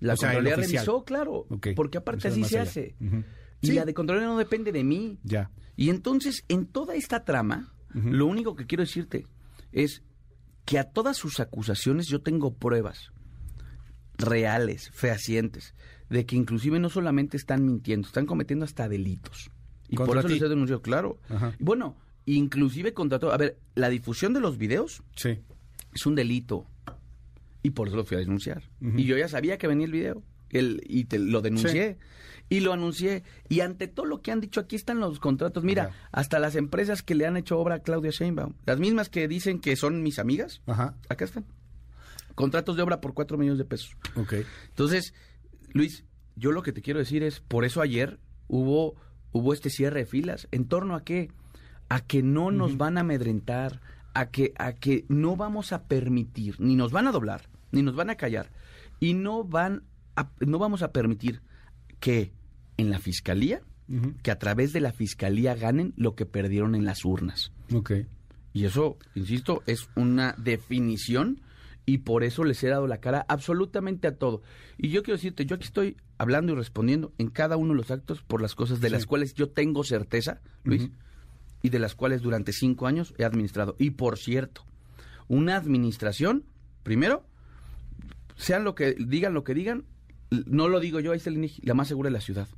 La 0.00 0.14
O 0.14 0.16
sea, 0.16 0.30
Contraloría 0.32 0.56
revisó, 0.56 1.04
claro, 1.04 1.46
porque 1.76 1.98
aparte 1.98 2.28
así 2.28 2.44
se 2.44 2.58
allá. 2.58 2.68
hace. 2.70 2.94
Y 3.60 3.68
Sí. 3.68 3.72
la 3.74 3.84
de 3.84 3.94
Contraloría 3.94 4.28
no 4.28 4.38
depende 4.38 4.72
de 4.72 4.82
mí. 4.84 5.18
Ya. 5.22 5.50
Y 5.76 5.90
entonces, 5.90 6.44
en 6.48 6.66
toda 6.66 6.94
esta 6.94 7.24
trama, 7.24 7.72
lo 7.94 8.26
único 8.26 8.56
que 8.56 8.66
quiero 8.66 8.82
decirte 8.84 9.26
es 9.72 10.02
que 10.64 10.78
a 10.78 10.84
todas 10.84 11.16
sus 11.16 11.40
acusaciones 11.40 12.06
yo 12.08 12.20
tengo 12.22 12.54
pruebas 12.54 13.10
reales, 14.22 14.90
fehacientes, 14.92 15.74
de 16.08 16.24
que 16.26 16.36
inclusive 16.36 16.78
no 16.80 16.88
solamente 16.88 17.36
están 17.36 17.64
mintiendo, 17.66 18.06
están 18.06 18.26
cometiendo 18.26 18.64
hasta 18.64 18.88
delitos. 18.88 19.50
Y 19.88 19.96
por 19.96 20.06
¿Contra 20.06 20.20
eso 20.20 20.28
ti? 20.28 20.34
les 20.34 20.42
he 20.42 20.48
denunciado, 20.48 20.80
claro. 20.82 21.18
Ajá. 21.28 21.54
Y 21.58 21.62
Bueno, 21.64 21.96
inclusive 22.26 22.94
contra 22.94 23.18
todo. 23.18 23.32
A 23.32 23.36
ver, 23.36 23.58
la 23.74 23.88
difusión 23.90 24.32
de 24.32 24.40
los 24.40 24.56
videos 24.58 25.02
Sí. 25.16 25.38
es 25.94 26.06
un 26.06 26.14
delito. 26.14 26.66
Y 27.62 27.70
por 27.70 27.88
eso 27.88 27.96
lo 27.96 28.04
fui 28.04 28.16
a 28.16 28.20
denunciar. 28.20 28.62
Y 28.80 29.04
yo 29.04 29.16
ya 29.16 29.28
sabía 29.28 29.58
que 29.58 29.66
venía 29.68 29.86
el 29.86 29.92
video. 29.92 30.22
El, 30.50 30.82
y 30.86 31.04
te 31.04 31.18
lo 31.18 31.40
denuncié. 31.42 31.96
Y 32.48 32.60
lo 32.60 32.72
anuncié. 32.72 33.22
Y 33.48 33.60
ante 33.60 33.86
todo 33.88 34.04
lo 34.04 34.20
que 34.20 34.32
han 34.32 34.40
dicho, 34.40 34.60
aquí 34.60 34.76
están 34.76 34.98
los 35.00 35.18
contratos. 35.20 35.62
Mira, 35.64 35.92
hasta 36.10 36.38
las 36.38 36.56
empresas 36.56 37.02
que 37.02 37.14
le 37.14 37.24
han 37.26 37.36
hecho 37.36 37.58
obra 37.58 37.76
a 37.76 37.78
Claudia 37.80 38.10
Sheinbaum, 38.10 38.54
las 38.66 38.78
mismas 38.78 39.08
que 39.08 39.28
dicen 39.28 39.60
que 39.60 39.76
son 39.76 40.02
mis 40.02 40.18
amigas, 40.18 40.60
Ajá. 40.66 40.94
acá 41.08 41.24
están. 41.24 41.44
Contratos 42.34 42.76
de 42.76 42.82
obra 42.82 43.00
por 43.00 43.14
4 43.14 43.36
millones 43.38 43.58
de 43.58 43.64
pesos. 43.64 43.96
Ok. 44.16 44.34
Entonces, 44.68 45.14
Luis, 45.72 46.04
yo 46.36 46.52
lo 46.52 46.62
que 46.62 46.72
te 46.72 46.82
quiero 46.82 46.98
decir 46.98 47.22
es, 47.22 47.40
por 47.40 47.64
eso 47.64 47.80
ayer 47.82 48.18
hubo, 48.48 48.94
hubo 49.32 49.52
este 49.52 49.70
cierre 49.70 50.00
de 50.00 50.06
filas. 50.06 50.48
¿En 50.50 50.66
torno 50.66 50.94
a 50.94 51.04
qué? 51.04 51.30
A 51.88 52.00
que 52.00 52.22
no 52.22 52.50
nos 52.50 52.76
van 52.78 52.96
a 52.96 53.02
amedrentar, 53.02 53.80
a 54.14 54.30
que, 54.30 54.52
a 54.56 54.72
que 54.72 55.04
no 55.08 55.36
vamos 55.36 55.72
a 55.72 55.84
permitir, 55.88 56.58
ni 56.60 56.74
nos 56.76 56.90
van 56.92 57.06
a 57.06 57.12
doblar, 57.12 57.48
ni 57.70 57.82
nos 57.82 57.94
van 57.96 58.10
a 58.10 58.14
callar, 58.16 58.50
y 59.00 59.14
no 59.14 59.44
van 59.44 59.82
a- 60.16 60.30
no 60.40 60.58
vamos 60.58 60.82
a 60.82 60.92
permitir 60.92 61.40
que 62.00 62.32
en 62.78 62.90
la 62.90 62.98
fiscalía, 62.98 63.60
que 64.22 64.30
a 64.30 64.38
través 64.38 64.72
de 64.72 64.80
la 64.80 64.92
fiscalía 64.92 65.54
ganen 65.54 65.92
lo 65.96 66.14
que 66.14 66.24
perdieron 66.24 66.74
en 66.74 66.84
las 66.86 67.04
urnas. 67.04 67.52
Ok. 67.74 67.92
Y 68.54 68.64
eso, 68.64 68.96
insisto, 69.14 69.62
es 69.66 69.88
una 69.96 70.34
definición 70.38 71.40
y 71.84 71.98
por 71.98 72.22
eso 72.24 72.44
les 72.44 72.62
he 72.62 72.68
dado 72.68 72.86
la 72.86 72.98
cara 72.98 73.24
absolutamente 73.28 74.06
a 74.08 74.16
todo. 74.16 74.42
Y 74.78 74.90
yo 74.90 75.02
quiero 75.02 75.16
decirte, 75.16 75.46
yo 75.46 75.56
aquí 75.56 75.64
estoy 75.64 75.96
hablando 76.18 76.52
y 76.52 76.56
respondiendo 76.56 77.12
en 77.18 77.28
cada 77.28 77.56
uno 77.56 77.72
de 77.72 77.78
los 77.78 77.90
actos 77.90 78.22
por 78.22 78.40
las 78.40 78.54
cosas 78.54 78.80
de 78.80 78.88
Sí. 78.88 78.92
las 78.92 79.06
cuales 79.06 79.34
yo 79.34 79.48
tengo 79.50 79.82
certeza, 79.84 80.40
Luis, 80.64 80.90
y 81.62 81.68
de 81.70 81.78
las 81.78 81.94
cuales 81.94 82.22
durante 82.22 82.52
cinco 82.52 82.86
años 82.86 83.14
he 83.18 83.24
administrado. 83.24 83.74
Y 83.78 83.90
por 83.90 84.18
cierto, 84.18 84.64
una 85.28 85.56
administración, 85.56 86.44
primero, 86.82 87.24
sean 88.36 88.64
lo 88.64 88.74
que 88.74 88.94
digan 88.98 89.34
lo 89.34 89.44
que 89.44 89.54
digan, 89.54 89.84
no 90.46 90.68
lo 90.68 90.80
digo 90.80 91.00
yo, 91.00 91.12
ahí 91.12 91.18
está 91.18 91.30
el 91.30 91.36
INEGI, 91.36 91.62
la 91.66 91.74
más 91.74 91.88
segura 91.88 92.08
de 92.08 92.12
la 92.14 92.20
ciudad. 92.20 92.48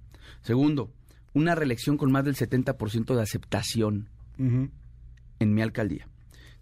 Segundo, 0.42 0.92
una 1.32 1.54
reelección 1.54 1.96
con 1.96 2.12
más 2.12 2.24
del 2.24 2.36
70% 2.36 3.14
de 3.16 3.22
aceptación 3.22 4.08
en 4.38 5.54
mi 5.54 5.62
alcaldía. 5.62 6.06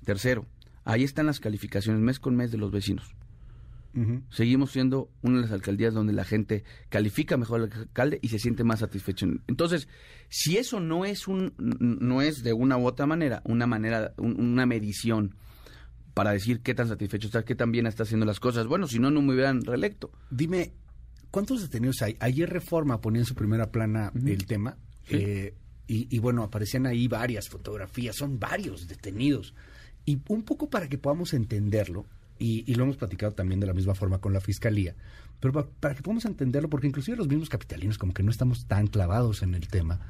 Tercero, 0.05 0.47
ahí 0.85 1.05
están 1.05 1.27
las 1.27 1.41
calificaciones 1.41 2.01
mes 2.03 2.19
con 2.19 2.37
mes 2.37 2.51
de 2.53 2.59
los 2.59 2.71
vecinos. 2.71 3.15
Seguimos 4.31 4.71
siendo 4.73 5.11
una 5.21 5.37
de 5.37 5.43
las 5.43 5.53
alcaldías 5.53 5.93
donde 5.93 6.15
la 6.15 6.25
gente 6.25 6.65
califica 6.89 7.37
mejor 7.37 7.61
al 7.61 7.73
alcalde 7.79 8.19
y 8.23 8.29
se 8.29 8.39
siente 8.39 8.65
más 8.65 8.81
satisfecho. 8.81 9.27
Entonces, 9.49 9.87
si 10.31 10.57
eso 10.57 10.81
no 10.81 11.05
es 11.05 11.29
un 11.29 11.53
no 11.59 12.23
es 12.23 12.43
de 12.43 12.55
una 12.55 12.79
u 12.79 12.87
otra 12.87 13.05
manera, 13.05 13.43
una 13.45 13.67
manera 13.67 14.15
un- 14.17 14.41
una 14.41 14.65
medición 14.65 15.35
para 16.15 16.33
decir 16.33 16.61
qué 16.61 16.75
tan 16.75 16.89
satisfecho 16.89 17.27
está, 17.27 17.45
qué 17.45 17.55
tan 17.55 17.71
bien 17.71 17.87
está 17.87 18.05
haciendo 18.05 18.25
las 18.25 18.41
cosas. 18.41 18.67
Bueno, 18.67 18.87
si 18.87 18.99
no 18.99 19.11
no 19.11 19.21
me 19.21 19.35
hubieran 19.35 19.61
reelecto. 19.63 20.11
Dime, 20.31 20.73
¿cuántos 21.31 21.61
detenidos 21.61 22.01
hay? 22.01 22.17
Ayer 22.21 22.49
Reforma 22.49 23.03
ponía 23.03 23.21
en 23.21 23.27
su 23.27 23.35
primera 23.35 23.71
plana 23.71 24.11
el 24.15 24.47
tema. 24.47 24.79
Sí. 25.07 25.17
eh, 25.17 25.55
y, 25.87 26.07
y 26.15 26.19
bueno, 26.21 26.45
aparecían 26.45 26.87
ahí 26.87 27.09
varias 27.09 27.51
fotografías, 27.51 28.17
son 28.17 28.39
varios 28.39 28.89
detenidos. 28.89 29.53
Y 30.05 30.21
un 30.29 30.43
poco 30.43 30.69
para 30.69 30.89
que 30.89 30.99
podamos 30.99 31.33
entenderlo, 31.35 32.07
y, 32.39 32.65
y 32.71 32.75
lo 32.75 32.85
hemos 32.85 32.97
platicado 32.97 33.33
también 33.33 33.61
de 33.61 33.67
la 33.67 33.73
misma 33.75 33.95
forma 33.95 34.19
con 34.19 34.33
la 34.33 34.41
fiscalía, 34.41 34.95
pero 35.39 35.53
pa- 35.53 35.69
para 35.81 35.95
que 35.95 36.03
podamos 36.03 36.25
entenderlo, 36.25 36.69
porque 36.69 36.89
inclusive 36.89 37.17
los 37.17 37.29
mismos 37.29 37.49
capitalinos 37.49 37.99
como 37.99 38.13
que 38.13 38.23
no 38.25 38.31
estamos 38.31 38.67
tan 38.67 38.89
clavados 38.89 39.43
en 39.43 39.55
el 39.55 39.69
tema, 39.69 40.01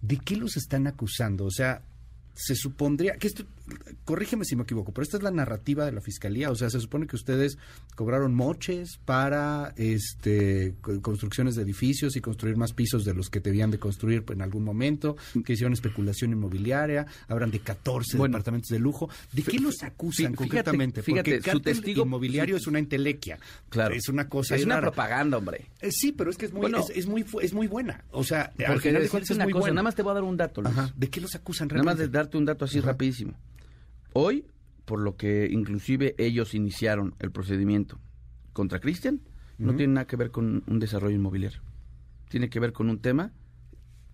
¿de 0.00 0.16
qué 0.18 0.36
los 0.36 0.56
están 0.56 0.86
acusando? 0.88 1.44
O 1.44 1.50
sea, 1.50 1.82
se 2.34 2.54
supondría 2.54 3.16
que 3.16 3.26
esto, 3.26 3.44
corrígeme 4.04 4.44
si 4.44 4.56
me 4.56 4.62
equivoco, 4.62 4.92
pero 4.92 5.02
esta 5.02 5.16
es 5.18 5.22
la 5.22 5.30
narrativa 5.30 5.84
de 5.84 5.92
la 5.92 6.00
fiscalía, 6.00 6.50
o 6.50 6.54
sea, 6.54 6.70
se 6.70 6.80
supone 6.80 7.06
que 7.06 7.16
ustedes 7.16 7.58
cobraron 7.94 8.34
moches 8.34 8.98
para 9.04 9.74
este 9.76 10.74
co- 10.80 11.00
construcciones 11.02 11.54
de 11.56 11.62
edificios 11.62 12.16
y 12.16 12.20
construir 12.20 12.56
más 12.56 12.72
pisos 12.72 13.04
de 13.04 13.14
los 13.14 13.28
que 13.30 13.40
debían 13.40 13.70
de 13.70 13.78
construir 13.78 14.24
en 14.30 14.42
algún 14.42 14.64
momento, 14.64 15.16
que 15.44 15.52
hicieron 15.52 15.72
especulación 15.74 16.32
inmobiliaria, 16.32 17.06
hablan 17.28 17.50
de 17.50 17.60
14 17.60 18.16
Bueno. 18.16 18.32
departamentos 18.32 18.70
de 18.70 18.78
lujo. 18.78 19.08
¿De 19.32 19.42
qué 19.42 19.58
los 19.58 19.82
acusan 19.82 20.32
fíjate- 20.32 20.36
concretamente? 20.36 21.02
fíjate, 21.02 21.34
Porque 21.36 21.50
su 21.50 21.60
testigo- 21.60 22.02
inmobiliario 22.04 22.56
es 22.56 22.66
una 22.66 22.78
entelequia. 22.78 23.38
Claro. 23.68 23.94
Es 23.94 24.08
una 24.08 24.28
cosa 24.28 24.56
es 24.56 24.64
una 24.64 24.76
rara. 24.76 24.88
propaganda, 24.90 25.36
hombre. 25.38 25.66
Eh, 25.80 25.90
Sí, 25.92 26.12
pero 26.12 26.30
es 26.30 26.36
que 26.38 26.46
es 26.46 26.52
muy, 26.52 26.62
Bueno. 26.62 26.78
es, 26.80 26.90
es 26.96 27.06
muy, 27.06 27.24
es 27.42 27.52
muy 27.52 27.66
buena. 27.68 28.04
O 28.10 28.24
sea, 28.24 28.42
al 28.42 28.52
Porque 28.52 28.62
final 28.62 28.74
de 28.74 28.98
decirte 29.00 29.10
cuentas 29.10 29.30
es 29.30 29.36
una 29.36 29.44
muy 29.44 29.52
cosa, 29.52 29.60
buena. 29.60 29.74
nada 29.74 29.82
más 29.84 29.94
te 29.94 30.02
voy 30.02 30.10
a 30.10 30.14
dar 30.14 30.22
un 30.24 30.36
dato, 30.36 30.62
Luis. 30.62 30.76
Ajá. 30.76 30.92
¿De 30.96 31.10
qué 31.10 31.20
los 31.20 31.34
acusan 31.34 31.68
Nada 31.68 31.82
más 31.82 31.96
de 31.98 32.04
realmente? 32.06 32.18
Darte 32.22 32.38
un 32.38 32.44
dato 32.44 32.64
así 32.64 32.78
Ajá. 32.78 32.88
rapidísimo. 32.88 33.34
Hoy, 34.14 34.46
por 34.84 35.00
lo 35.00 35.16
que 35.16 35.48
inclusive 35.50 36.14
ellos 36.18 36.54
iniciaron 36.54 37.14
el 37.18 37.30
procedimiento 37.30 37.98
contra 38.52 38.80
Cristian, 38.80 39.20
no 39.58 39.74
tiene 39.76 39.92
nada 39.94 40.06
que 40.06 40.16
ver 40.16 40.30
con 40.30 40.64
un 40.66 40.78
desarrollo 40.80 41.14
inmobiliario. 41.14 41.60
Tiene 42.28 42.48
que 42.50 42.58
ver 42.58 42.72
con 42.72 42.88
un 42.90 42.98
tema 43.00 43.32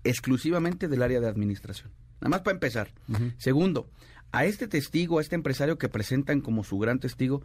exclusivamente 0.05 0.89
del 0.89 1.03
área 1.03 1.21
de 1.21 1.29
administración. 1.29 1.91
Nada 2.21 2.31
más 2.31 2.41
para 2.43 2.55
empezar. 2.57 2.91
Segundo, 3.39 3.89
a 4.33 4.45
este 4.45 4.69
testigo, 4.69 5.19
a 5.19 5.23
este 5.23 5.35
empresario 5.37 5.79
que 5.79 5.89
presentan 5.89 6.41
como 6.41 6.65
su 6.65 6.79
gran 6.79 6.99
testigo, 6.99 7.43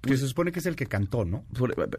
Que 0.00 0.16
se 0.16 0.26
supone 0.26 0.50
que 0.50 0.58
es 0.58 0.66
el 0.66 0.74
que 0.76 0.86
cantó, 0.86 1.24
¿no? 1.24 1.44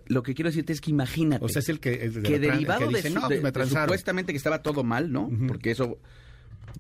lo 0.08 0.24
que 0.24 0.34
quiero 0.34 0.50
decirte 0.50 0.74
es 0.74 0.82
que 0.82 0.92
imagínate 0.92 1.44
O 1.46 1.50
sea, 1.50 1.62
es 1.62 1.70
el 1.70 1.80
que... 1.80 1.94
el 2.06 2.14
de 2.14 2.22
que 2.24 2.40
derivado 2.40 2.90
que 2.90 3.02
de, 3.02 3.10
su- 3.10 3.16
no, 3.16 3.28
pues 3.28 3.40
me 3.42 3.50
de 3.50 3.52
transaron". 3.54 3.88
supuestamente 3.88 4.34
que 4.34 4.38
estaba 4.38 4.62
todo 4.62 4.84
mal, 4.84 5.12
¿no? 5.12 5.30
Porque 5.48 5.72
eso 5.72 5.98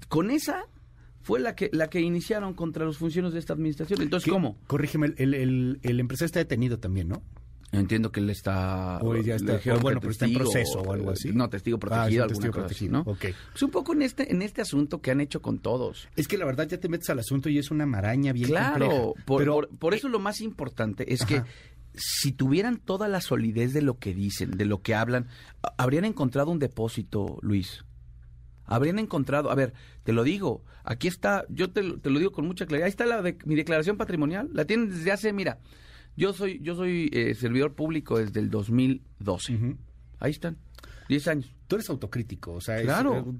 con 0.09 0.29
esa 0.31 0.65
fue 1.29 1.39
la 1.39 1.55
que 1.55 1.69
la 1.71 1.89
que 1.91 2.01
iniciaron 2.01 2.55
contra 2.55 2.83
los 2.85 2.97
funcionarios 2.97 3.33
de 3.33 3.39
esta 3.39 3.53
administración. 3.53 4.01
Entonces, 4.01 4.25
¿Qué? 4.25 4.31
¿cómo? 4.31 4.57
Corrígeme, 4.65 5.13
el, 5.17 5.35
el, 5.35 5.79
el- 5.83 5.99
empresario 5.99 6.25
está 6.25 6.39
detenido 6.39 6.79
también, 6.79 7.07
¿no? 7.07 7.21
Entiendo 7.71 8.11
que 8.11 8.19
él 8.19 8.31
está 8.31 8.97
O 9.03 9.15
ya 9.15 9.35
está- 9.35 9.59
o 9.75 9.79
bueno, 9.79 9.99
pero 9.99 10.09
está 10.11 10.25
en 10.25 10.33
proceso 10.33 10.81
o 10.81 10.91
algo 10.91 11.11
así. 11.11 11.31
No, 11.31 11.47
testigo 11.49 11.77
Ah, 11.77 11.77
es 11.77 11.81
protegido, 11.81 12.23
un 12.25 12.29
alguna 12.31 12.33
testigo 12.47 12.53
cosa 12.53 12.65
así, 12.65 12.87
protegido, 12.87 13.03
¿no? 13.03 13.11
ok. 13.11 13.25
Pues 13.51 13.61
un 13.63 13.69
poco 13.69 13.93
en 13.93 14.01
este 14.01 14.31
en 14.31 14.41
este 14.41 14.61
asunto 14.63 15.01
que 15.01 15.11
han 15.11 15.21
hecho 15.21 15.39
con 15.43 15.59
todos. 15.59 16.07
Es 16.15 16.27
que 16.27 16.39
la 16.39 16.45
verdad 16.45 16.67
ya 16.67 16.79
te 16.79 16.89
metes 16.89 17.11
al 17.11 17.19
asunto 17.19 17.47
y 17.47 17.59
es 17.59 17.69
una 17.69 17.85
maraña 17.85 18.33
bien 18.33 18.47
Claro, 18.49 18.79
compleja. 18.89 19.25
por, 19.27 19.37
pero, 19.39 19.53
por- 19.53 19.69
por 19.77 19.93
eso 19.93 20.09
lo 20.09 20.17
más 20.19 20.41
importante 20.41 21.13
es 21.13 21.23
que 21.25 21.43
si 21.93 22.31
tuvieran 22.31 22.77
toda 22.77 23.07
la 23.07 23.21
solidez 23.21 23.73
de 23.73 23.81
lo 23.83 23.99
que 23.99 24.15
dicen, 24.15 24.49
de 24.51 24.65
lo 24.65 24.81
que 24.81 24.95
hablan, 24.95 25.27
habrían 25.77 26.05
encontrado 26.05 26.49
un 26.49 26.57
depósito, 26.59 27.37
Luis. 27.41 27.83
Habrían 28.71 28.99
encontrado, 28.99 29.49
a 29.51 29.55
ver, 29.55 29.73
te 30.03 30.13
lo 30.13 30.23
digo, 30.23 30.63
aquí 30.83 31.07
está, 31.07 31.45
yo 31.49 31.71
te, 31.71 31.81
lo- 31.83 31.99
te 31.99 32.09
lo 32.09 32.19
digo 32.19 32.31
con 32.31 32.45
mucha 32.45 32.65
claridad, 32.67 32.85
ahí 32.85 32.89
está 32.91 33.05
la 33.05 33.21
de, 33.21 33.37
mi 33.45 33.55
declaración 33.55 33.97
patrimonial, 33.97 34.47
la 34.53 34.65
tienen 34.65 34.89
desde 34.89 35.11
hace, 35.11 35.33
mira, 35.33 35.57
yo 36.15 36.33
soy 36.33 36.59
yo 36.61 36.75
soy 36.75 37.09
eh, 37.13 37.33
servidor 37.33 37.73
público 37.73 38.19
desde 38.19 38.39
el 38.39 38.49
2012. 38.49 39.55
Ujú. 39.55 39.77
Ahí 40.19 40.31
están, 40.31 40.57
10 41.07 41.27
años. 41.29 41.53
Tú 41.67 41.75
eres 41.77 41.89
autocrítico, 41.89 42.53
o 42.53 42.61
sea, 42.61 42.77
es- 42.77 42.83
Claro, 42.85 43.17
eh, 43.27 43.33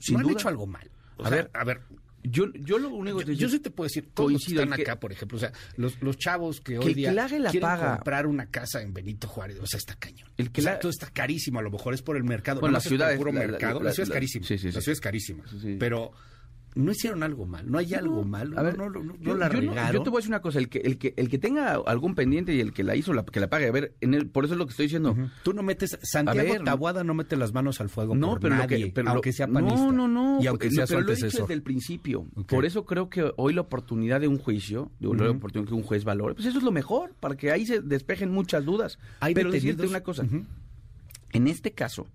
sin 0.00 0.14
no 0.14 0.20
han 0.20 0.26
duda. 0.26 0.32
hecho 0.34 0.48
algo 0.48 0.66
mal. 0.66 0.90
O 1.18 1.24
A 1.24 1.28
sea, 1.28 1.36
ver, 1.36 1.50
a 1.54 1.64
ver, 1.64 1.80
Yo, 2.24 2.52
yo 2.54 2.78
lo 2.78 2.88
único 2.90 3.20
yo, 3.20 3.26
que 3.26 3.36
yo 3.36 3.48
sí 3.48 3.58
te 3.58 3.70
puedo 3.70 3.86
decir, 3.88 4.08
todos 4.14 4.30
los 4.32 4.44
que 4.44 4.52
están 4.52 4.70
que- 4.72 4.82
acá, 4.82 5.00
por 5.00 5.10
ejemplo, 5.12 5.36
o 5.36 5.40
sea, 5.40 5.52
los, 5.76 6.00
los 6.00 6.16
chavos 6.18 6.60
que, 6.60 6.74
Que 6.74 6.78
hoy 6.78 6.94
día 6.94 7.12
la 7.12 7.26
quieren 7.26 7.60
paga. 7.60 7.96
comprar 7.96 8.26
una 8.28 8.46
casa 8.46 8.80
en 8.80 8.94
Benito 8.94 9.26
Juárez, 9.26 9.58
o 9.60 9.66
sea, 9.66 9.78
está 9.78 9.96
cañón. 9.96 10.28
El 10.36 10.52
que 10.52 10.60
O 10.60 10.64
sea, 10.64 10.74
la- 10.74 10.78
todo 10.78 10.90
está 10.90 11.10
carísimo, 11.10 11.58
a 11.58 11.62
lo 11.62 11.70
mejor 11.72 11.94
es 11.94 12.02
por 12.02 12.16
el 12.16 12.22
mercado. 12.24 12.60
Bueno, 12.60 12.74
la 12.74 12.80
ciudad 12.80 13.10
es- 13.12 13.18
puro 13.18 13.32
la- 13.32 13.40
mercado. 13.40 13.82
La, 13.82 13.92
ciudad 13.92 14.08
es 14.08 14.12
carísima. 14.14 14.46
sí, 14.46 14.56
sí, 14.56 14.66
La 14.70 14.80
ciudad 14.80 14.92
es 14.92 15.00
carísima. 15.00 15.44
Pero 15.80 16.12
no 16.74 16.90
hicieron 16.92 17.22
algo 17.22 17.44
mal, 17.46 17.70
no 17.70 17.78
hay 17.78 17.92
algo 17.94 18.24
mal. 18.24 18.56
A 18.56 18.62
ver, 18.62 18.78
no, 18.78 18.88
no, 18.88 19.02
no, 19.02 19.12
no 19.12 19.18
yo, 19.20 19.34
la 19.36 19.48
yo 19.52 19.60
yo 19.92 20.02
te 20.02 20.08
voy 20.10 20.16
a 20.16 20.20
decir 20.20 20.30
una 20.30 20.40
cosa, 20.40 20.58
el 20.58 20.68
que, 20.70 20.78
el 20.78 20.96
que, 20.98 21.12
el 21.16 21.28
que 21.28 21.38
tenga 21.38 21.74
algún 21.74 22.14
pendiente 22.14 22.54
y 22.54 22.60
el 22.60 22.72
que 22.72 22.82
la 22.82 22.96
hizo, 22.96 23.12
la, 23.12 23.24
que 23.24 23.40
la 23.40 23.50
pague. 23.50 23.66
A 23.68 23.72
ver, 23.72 23.94
en 24.00 24.14
el, 24.14 24.28
por 24.28 24.44
eso 24.46 24.54
es 24.54 24.58
lo 24.58 24.64
que 24.66 24.70
estoy 24.70 24.86
diciendo. 24.86 25.14
Tú 25.42 25.52
no 25.52 25.62
metes, 25.62 25.98
Santiago 26.02 26.52
ver, 26.52 26.64
Tabuada 26.64 27.04
no 27.04 27.12
mete 27.14 27.36
las 27.36 27.52
manos 27.52 27.80
al 27.82 27.88
fuego 27.90 28.14
No, 28.14 28.30
por 28.30 28.40
pero 28.40 28.54
lo 28.54 28.60
nadie, 28.62 28.86
que, 28.86 28.92
pero 28.92 29.10
aunque 29.10 29.30
lo- 29.30 29.36
sea 29.36 29.46
panista. 29.48 29.76
No, 29.76 29.92
no, 29.92 30.08
no. 30.08 30.38
Y 30.42 30.46
aunque 30.46 30.68
pero- 30.68 30.76
sea 30.76 30.86
su 30.86 30.94
pero 30.94 31.06
lo 31.06 31.12
he 31.12 31.16
dicho 31.16 31.38
desde 31.42 31.54
el 31.54 31.62
principio. 31.62 32.26
Por 32.48 32.64
eso 32.64 32.84
creo 32.86 33.10
que 33.10 33.30
hoy 33.36 33.52
la 33.52 33.60
oportunidad 33.60 34.20
de 34.20 34.28
un 34.28 34.38
juicio, 34.38 34.90
de 34.98 35.08
Ujú. 35.08 35.24
oportunidad 35.26 35.68
que 35.68 35.74
un 35.74 35.82
juez 35.82 36.04
valore, 36.04 36.34
pues 36.34 36.46
eso 36.46 36.58
es 36.58 36.64
lo 36.64 36.72
mejor, 36.72 37.14
para 37.20 37.36
que 37.36 37.50
ahí 37.50 37.66
se 37.66 37.80
despejen 37.82 38.30
muchas 38.30 38.64
dudas. 38.64 38.98
Hay 39.20 39.34
pero 39.34 39.50
decirte 39.50 39.86
una 39.86 40.00
cosa, 40.02 40.24
en 41.32 41.46
este 41.48 41.72
caso 41.72 42.06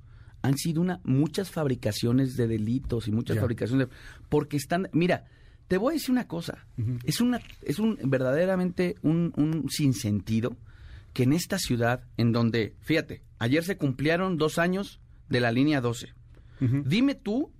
han 0.42 0.58
sido 0.58 0.82
una 0.82 1.00
muchas 1.04 1.50
fabricaciones 1.52 2.36
de 2.38 2.48
delitos 2.48 3.08
y 3.08 3.12
muchas 3.12 3.38
fabricaciones 3.40 3.88
de 3.90 3.94
porque 4.30 4.58
están 4.58 4.90
mira 4.94 5.26
te 5.68 5.78
voy 5.78 5.92
a 5.92 5.96
decir 5.96 6.12
una 6.12 6.28
cosa 6.28 6.66
es 7.04 7.20
una 7.22 7.40
es 7.62 7.80
un 7.80 7.98
verdaderamente 8.04 8.96
un, 9.02 9.34
un 9.36 9.70
sinsentido 9.70 10.56
que 11.14 11.24
en 11.24 11.34
esta 11.34 11.58
ciudad 11.58 12.04
en 12.18 12.32
donde 12.32 12.76
fíjate 12.82 13.22
ayer 13.40 13.64
se 13.64 13.78
cumplieron 13.78 14.38
dos 14.38 14.58
años 14.60 15.00
de 15.30 15.40
la 15.40 15.52
línea 15.52 15.82
12 15.82 16.14
Ujú. 16.62 16.84
dime 16.86 17.16
tú 17.16 17.52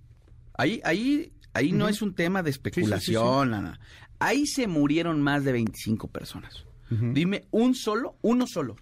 ahí 0.54 0.80
ahí 0.84 1.32
ahí 1.54 1.72
no 1.72 1.88
es 1.88 2.02
un 2.02 2.14
tema 2.14 2.44
de 2.44 2.52
especulación 2.52 3.50
nada. 3.52 3.80
ahí 4.20 4.46
se 4.46 4.68
murieron 4.68 5.22
más 5.22 5.44
de 5.44 5.52
25 5.52 6.08
personas. 6.08 6.66
Dime 6.90 7.44
un 7.52 7.76
solo, 7.76 8.16
uno 8.22 8.48
solo, 8.48 8.78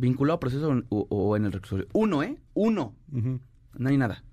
vinculado 0.00 0.36
a 0.36 0.40
proceso 0.40 0.70
o, 0.88 1.06
o 1.10 1.36
en 1.36 1.44
el 1.44 1.52
reclusorio. 1.52 1.86
Uno, 1.92 2.22
¿eh? 2.22 2.38
Uno. 2.54 2.94
No 3.10 3.88
hay 3.88 3.96
nada. 3.96 4.24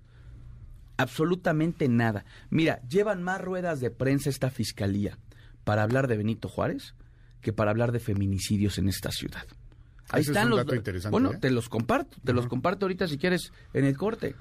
Absolutamente 0.96 1.88
nada. 1.88 2.24
Mira, 2.50 2.80
llevan 2.88 3.22
más 3.22 3.40
ruedas 3.40 3.78
de 3.80 3.90
prensa 3.90 4.30
esta 4.30 4.50
fiscalía 4.50 5.18
para 5.64 5.82
hablar 5.84 6.08
de 6.08 6.16
Benito 6.16 6.48
Juárez 6.48 6.94
que 7.40 7.52
para 7.52 7.70
hablar 7.70 7.92
de 7.92 8.00
feminicidios 8.00 8.78
en 8.78 8.88
esta 8.88 9.12
ciudad. 9.12 9.46
Ahí 10.10 10.22
Ese 10.22 10.30
es 10.32 10.36
están 10.36 10.44
un 10.52 10.58
los 10.58 10.66
dato 10.66 11.10
Bueno, 11.10 11.32
¿eh? 11.34 11.38
te 11.40 11.50
los 11.50 11.68
comparto, 11.68 12.16
te 12.24 12.32
los 12.32 12.46
comparto 12.48 12.86
ahorita 12.86 13.06
si 13.06 13.18
quieres 13.18 13.52
en 13.74 13.84
el 13.84 13.96
corte. 13.96 14.34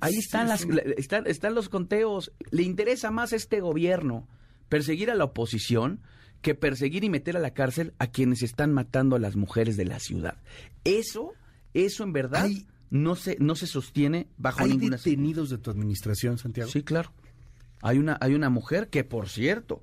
Ahí 0.00 0.14
están, 0.16 0.50
es 0.50 0.66
las, 0.66 0.66
la- 0.66 0.82
están, 0.96 1.26
están 1.26 1.54
los 1.54 1.68
conteos. 1.68 2.32
Le 2.50 2.62
interesa 2.64 3.10
más 3.12 3.32
a 3.32 3.36
este 3.36 3.60
gobierno 3.60 4.26
perseguir 4.68 5.10
a 5.10 5.14
la 5.14 5.24
oposición 5.24 6.00
que 6.44 6.54
perseguir 6.54 7.02
y 7.02 7.10
meter 7.10 7.36
a 7.36 7.40
la 7.40 7.54
cárcel 7.54 7.92
a 7.98 8.06
quienes 8.06 8.42
están 8.42 8.72
matando 8.72 9.16
a 9.16 9.18
las 9.18 9.34
mujeres 9.34 9.76
de 9.76 9.86
la 9.86 9.98
ciudad. 9.98 10.36
Eso, 10.84 11.32
eso 11.72 12.04
en 12.04 12.12
verdad 12.12 12.44
Hay- 12.44 12.66
no 12.90 13.16
se, 13.16 13.36
no 13.40 13.56
se 13.56 13.66
sostiene 13.66 14.28
bajo 14.36 14.62
¿Hay 14.62 14.70
ninguna 14.70 14.98
detenidos 14.98 15.50
de 15.50 15.58
tu 15.58 15.70
administración, 15.70 16.38
Santiago? 16.38 16.70
Sí, 16.70 16.82
claro. 16.84 17.10
Hay 17.82 17.98
una, 17.98 18.16
hay 18.20 18.34
una 18.34 18.50
mujer 18.50 18.88
que, 18.88 19.02
por 19.02 19.28
cierto, 19.28 19.82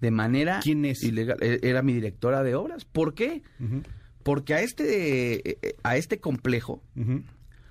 de 0.00 0.10
manera 0.10 0.60
¿Quién 0.62 0.84
es? 0.84 1.02
ilegal, 1.04 1.36
e- 1.40 1.60
era 1.62 1.82
mi 1.82 1.92
directora 1.92 2.42
de 2.42 2.54
obras. 2.56 2.84
¿Por 2.84 3.14
qué? 3.14 3.42
Porque 4.22 4.54
a 4.54 4.62
este, 4.62 5.34
eh, 5.50 5.58
eh, 5.62 5.76
a 5.82 5.96
este 5.96 6.18
complejo. 6.18 6.82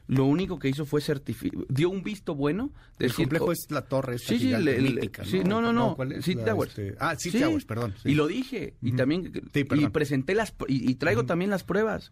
Lo 0.07 0.25
único 0.25 0.59
que 0.59 0.67
hizo 0.69 0.85
fue 0.85 0.99
certificar, 1.01 1.65
dio 1.69 1.89
un 1.89 2.03
visto 2.03 2.35
bueno. 2.35 2.71
El 2.99 3.07
decir, 3.07 3.15
complejo 3.25 3.51
es 3.53 3.67
la 3.69 3.83
torre 3.83 4.15
esta 4.15 4.29
Sí, 4.29 4.39
sí, 4.39 4.45
gigante, 4.47 4.75
el- 4.77 4.83
mítica, 4.95 5.23
sí, 5.23 5.43
no, 5.45 5.61
no, 5.61 5.71
no, 5.71 5.95
¿cuál 5.95 6.11
es 6.13 6.25
City 6.25 6.39
la, 6.39 6.45
Towers. 6.45 6.77
este? 6.77 6.95
Ah, 6.99 7.15
City 7.15 7.37
Sí, 7.37 7.43
Towers, 7.43 7.65
perdón. 7.65 7.93
sí. 8.03 8.09
Y 8.11 8.15
lo 8.15 8.27
dije, 8.27 8.75
y 8.81 8.89
Ujú. 8.89 8.97
también, 8.97 9.31
Sí, 9.53 9.65
y 9.75 9.87
presenté 9.89 10.35
las, 10.35 10.53
y, 10.67 10.89
y 10.91 10.95
traigo 10.95 11.25
también 11.25 11.49
las 11.49 11.63
pruebas 11.63 12.11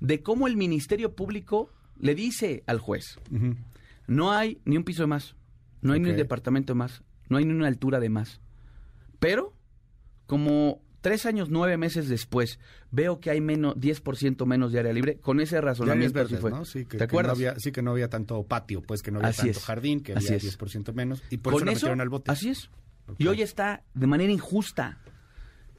de 0.00 0.22
cómo 0.22 0.46
el 0.46 0.56
Ministerio 0.56 1.14
Público 1.14 1.70
le 1.98 2.14
dice 2.14 2.62
al 2.66 2.78
juez, 2.78 3.18
no 4.06 4.32
hay 4.32 4.60
ni 4.64 4.76
un 4.76 4.84
piso 4.84 5.02
de 5.02 5.06
más, 5.08 5.34
no 5.82 5.92
hay 5.94 6.00
ni 6.00 6.10
un 6.10 6.16
departamento 6.16 6.72
de 6.74 6.78
más, 6.78 7.02
no 7.28 7.38
hay 7.38 7.44
ni 7.46 7.52
una 7.54 7.68
altura 7.68 8.00
de 8.00 8.10
más. 8.10 8.40
Pero, 9.18 9.54
como 10.26 10.82
tres 11.00 11.26
años, 11.26 11.48
nueve 11.50 11.76
meses 11.76 12.08
después, 12.08 12.58
veo 12.90 13.20
que 13.20 13.30
hay 13.30 13.40
menos, 13.40 13.74
10% 13.76 14.44
menos 14.46 14.72
de 14.72 14.80
área 14.80 14.92
libre, 14.92 15.16
con 15.18 15.40
ese 15.40 15.60
razonamiento 15.60 16.14
verdes, 16.14 16.40
fue. 16.40 16.50
¿no? 16.50 16.64
Sí, 16.64 16.80
que, 16.84 16.92
¿Te 16.92 16.98
que 16.98 17.04
acuerdas? 17.04 17.38
No 17.38 17.48
había, 17.48 17.58
sí, 17.58 17.72
que 17.72 17.82
no 17.82 17.90
había 17.92 18.08
tanto 18.08 18.42
patio, 18.44 18.82
pues 18.82 19.02
que 19.02 19.10
no 19.10 19.18
había 19.18 19.30
Así 19.30 19.42
tanto 19.42 19.58
es. 19.58 19.64
jardín, 19.64 20.00
que 20.02 20.12
había 20.14 20.36
es. 20.36 20.58
10% 20.58 20.92
menos. 20.92 21.22
Y 21.30 21.38
por 21.38 21.52
Con 21.54 21.62
eso 21.64 21.70
eso, 21.72 21.86
metieron 21.86 22.00
al 22.00 22.08
bote. 22.08 22.30
así 22.30 22.50
es. 22.50 22.70
Ok. 23.06 23.16
Y 23.18 23.26
hoy 23.26 23.42
está 23.42 23.82
de 23.94 24.06
manera 24.06 24.32
injusta. 24.32 24.98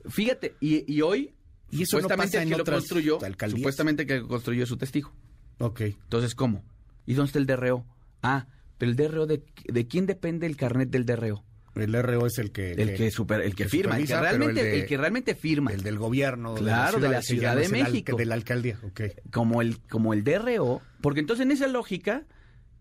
Fíjate, 0.10 0.56
y, 0.60 0.92
y 0.92 1.02
hoy, 1.02 1.34
Y 1.70 1.84
eso 1.84 1.98
no 1.98 2.02
supuestamente 2.04 2.42
el 2.42 2.50
que 2.50 2.58
lo 2.58 2.66
construyó, 2.66 3.24
alcaldías. 3.24 3.60
supuestamente 3.60 4.06
que 4.06 4.22
construyó 4.24 4.64
es 4.64 4.70
su 4.70 4.78
testigo. 4.78 5.14
Ok. 5.60 5.82
Entonces, 5.82 6.34
¿cómo? 6.36 6.64
¿Y 7.06 7.14
dónde 7.14 7.28
está 7.28 7.40
el 7.40 7.46
DRO? 7.46 7.86
Ah, 8.24 8.48
pero 8.78 8.90
el 8.92 8.98
DRO, 8.98 9.28
¿de, 9.28 9.44
de 9.66 9.88
quién 9.88 10.08
depende 10.08 10.48
el 10.48 10.58
carnet 10.58 10.90
del 10.90 11.06
DRO? 11.06 11.44
El 11.76 11.94
RO 12.04 12.26
es 12.28 12.38
el 12.38 12.52
que... 12.52 12.74
El 12.74 12.96
que, 12.96 13.12
super, 13.12 13.42
el 13.42 13.56
que 13.56 13.66
firma, 13.70 13.98
el 13.98 14.06
que, 14.06 14.20
realmente, 14.20 14.60
el 14.62 14.68
el, 14.68 14.82
de- 14.82 14.86
que 14.88 14.98
realmente 14.98 15.36
firma. 15.36 15.72
El 15.72 15.84
del 15.84 15.98
gobierno. 15.98 16.56
Claro, 16.56 17.00
de 17.00 17.08
la 17.10 17.22
Ciudad 17.22 17.56
de 17.56 17.64
es 17.64 17.72
el 17.72 17.82
al- 17.82 17.92
México. 17.92 18.18
De 18.18 18.26
la 18.26 18.36
alcaldía, 18.36 18.78
ok. 18.84 19.02
como 19.32 19.62
el, 19.62 19.80
como 19.88 20.14
el 20.14 20.24
DRO, 20.24 20.82
porque 21.02 21.22
entonces 21.22 21.46
en 21.46 21.52
esa 21.52 21.68
lógica, 21.68 22.26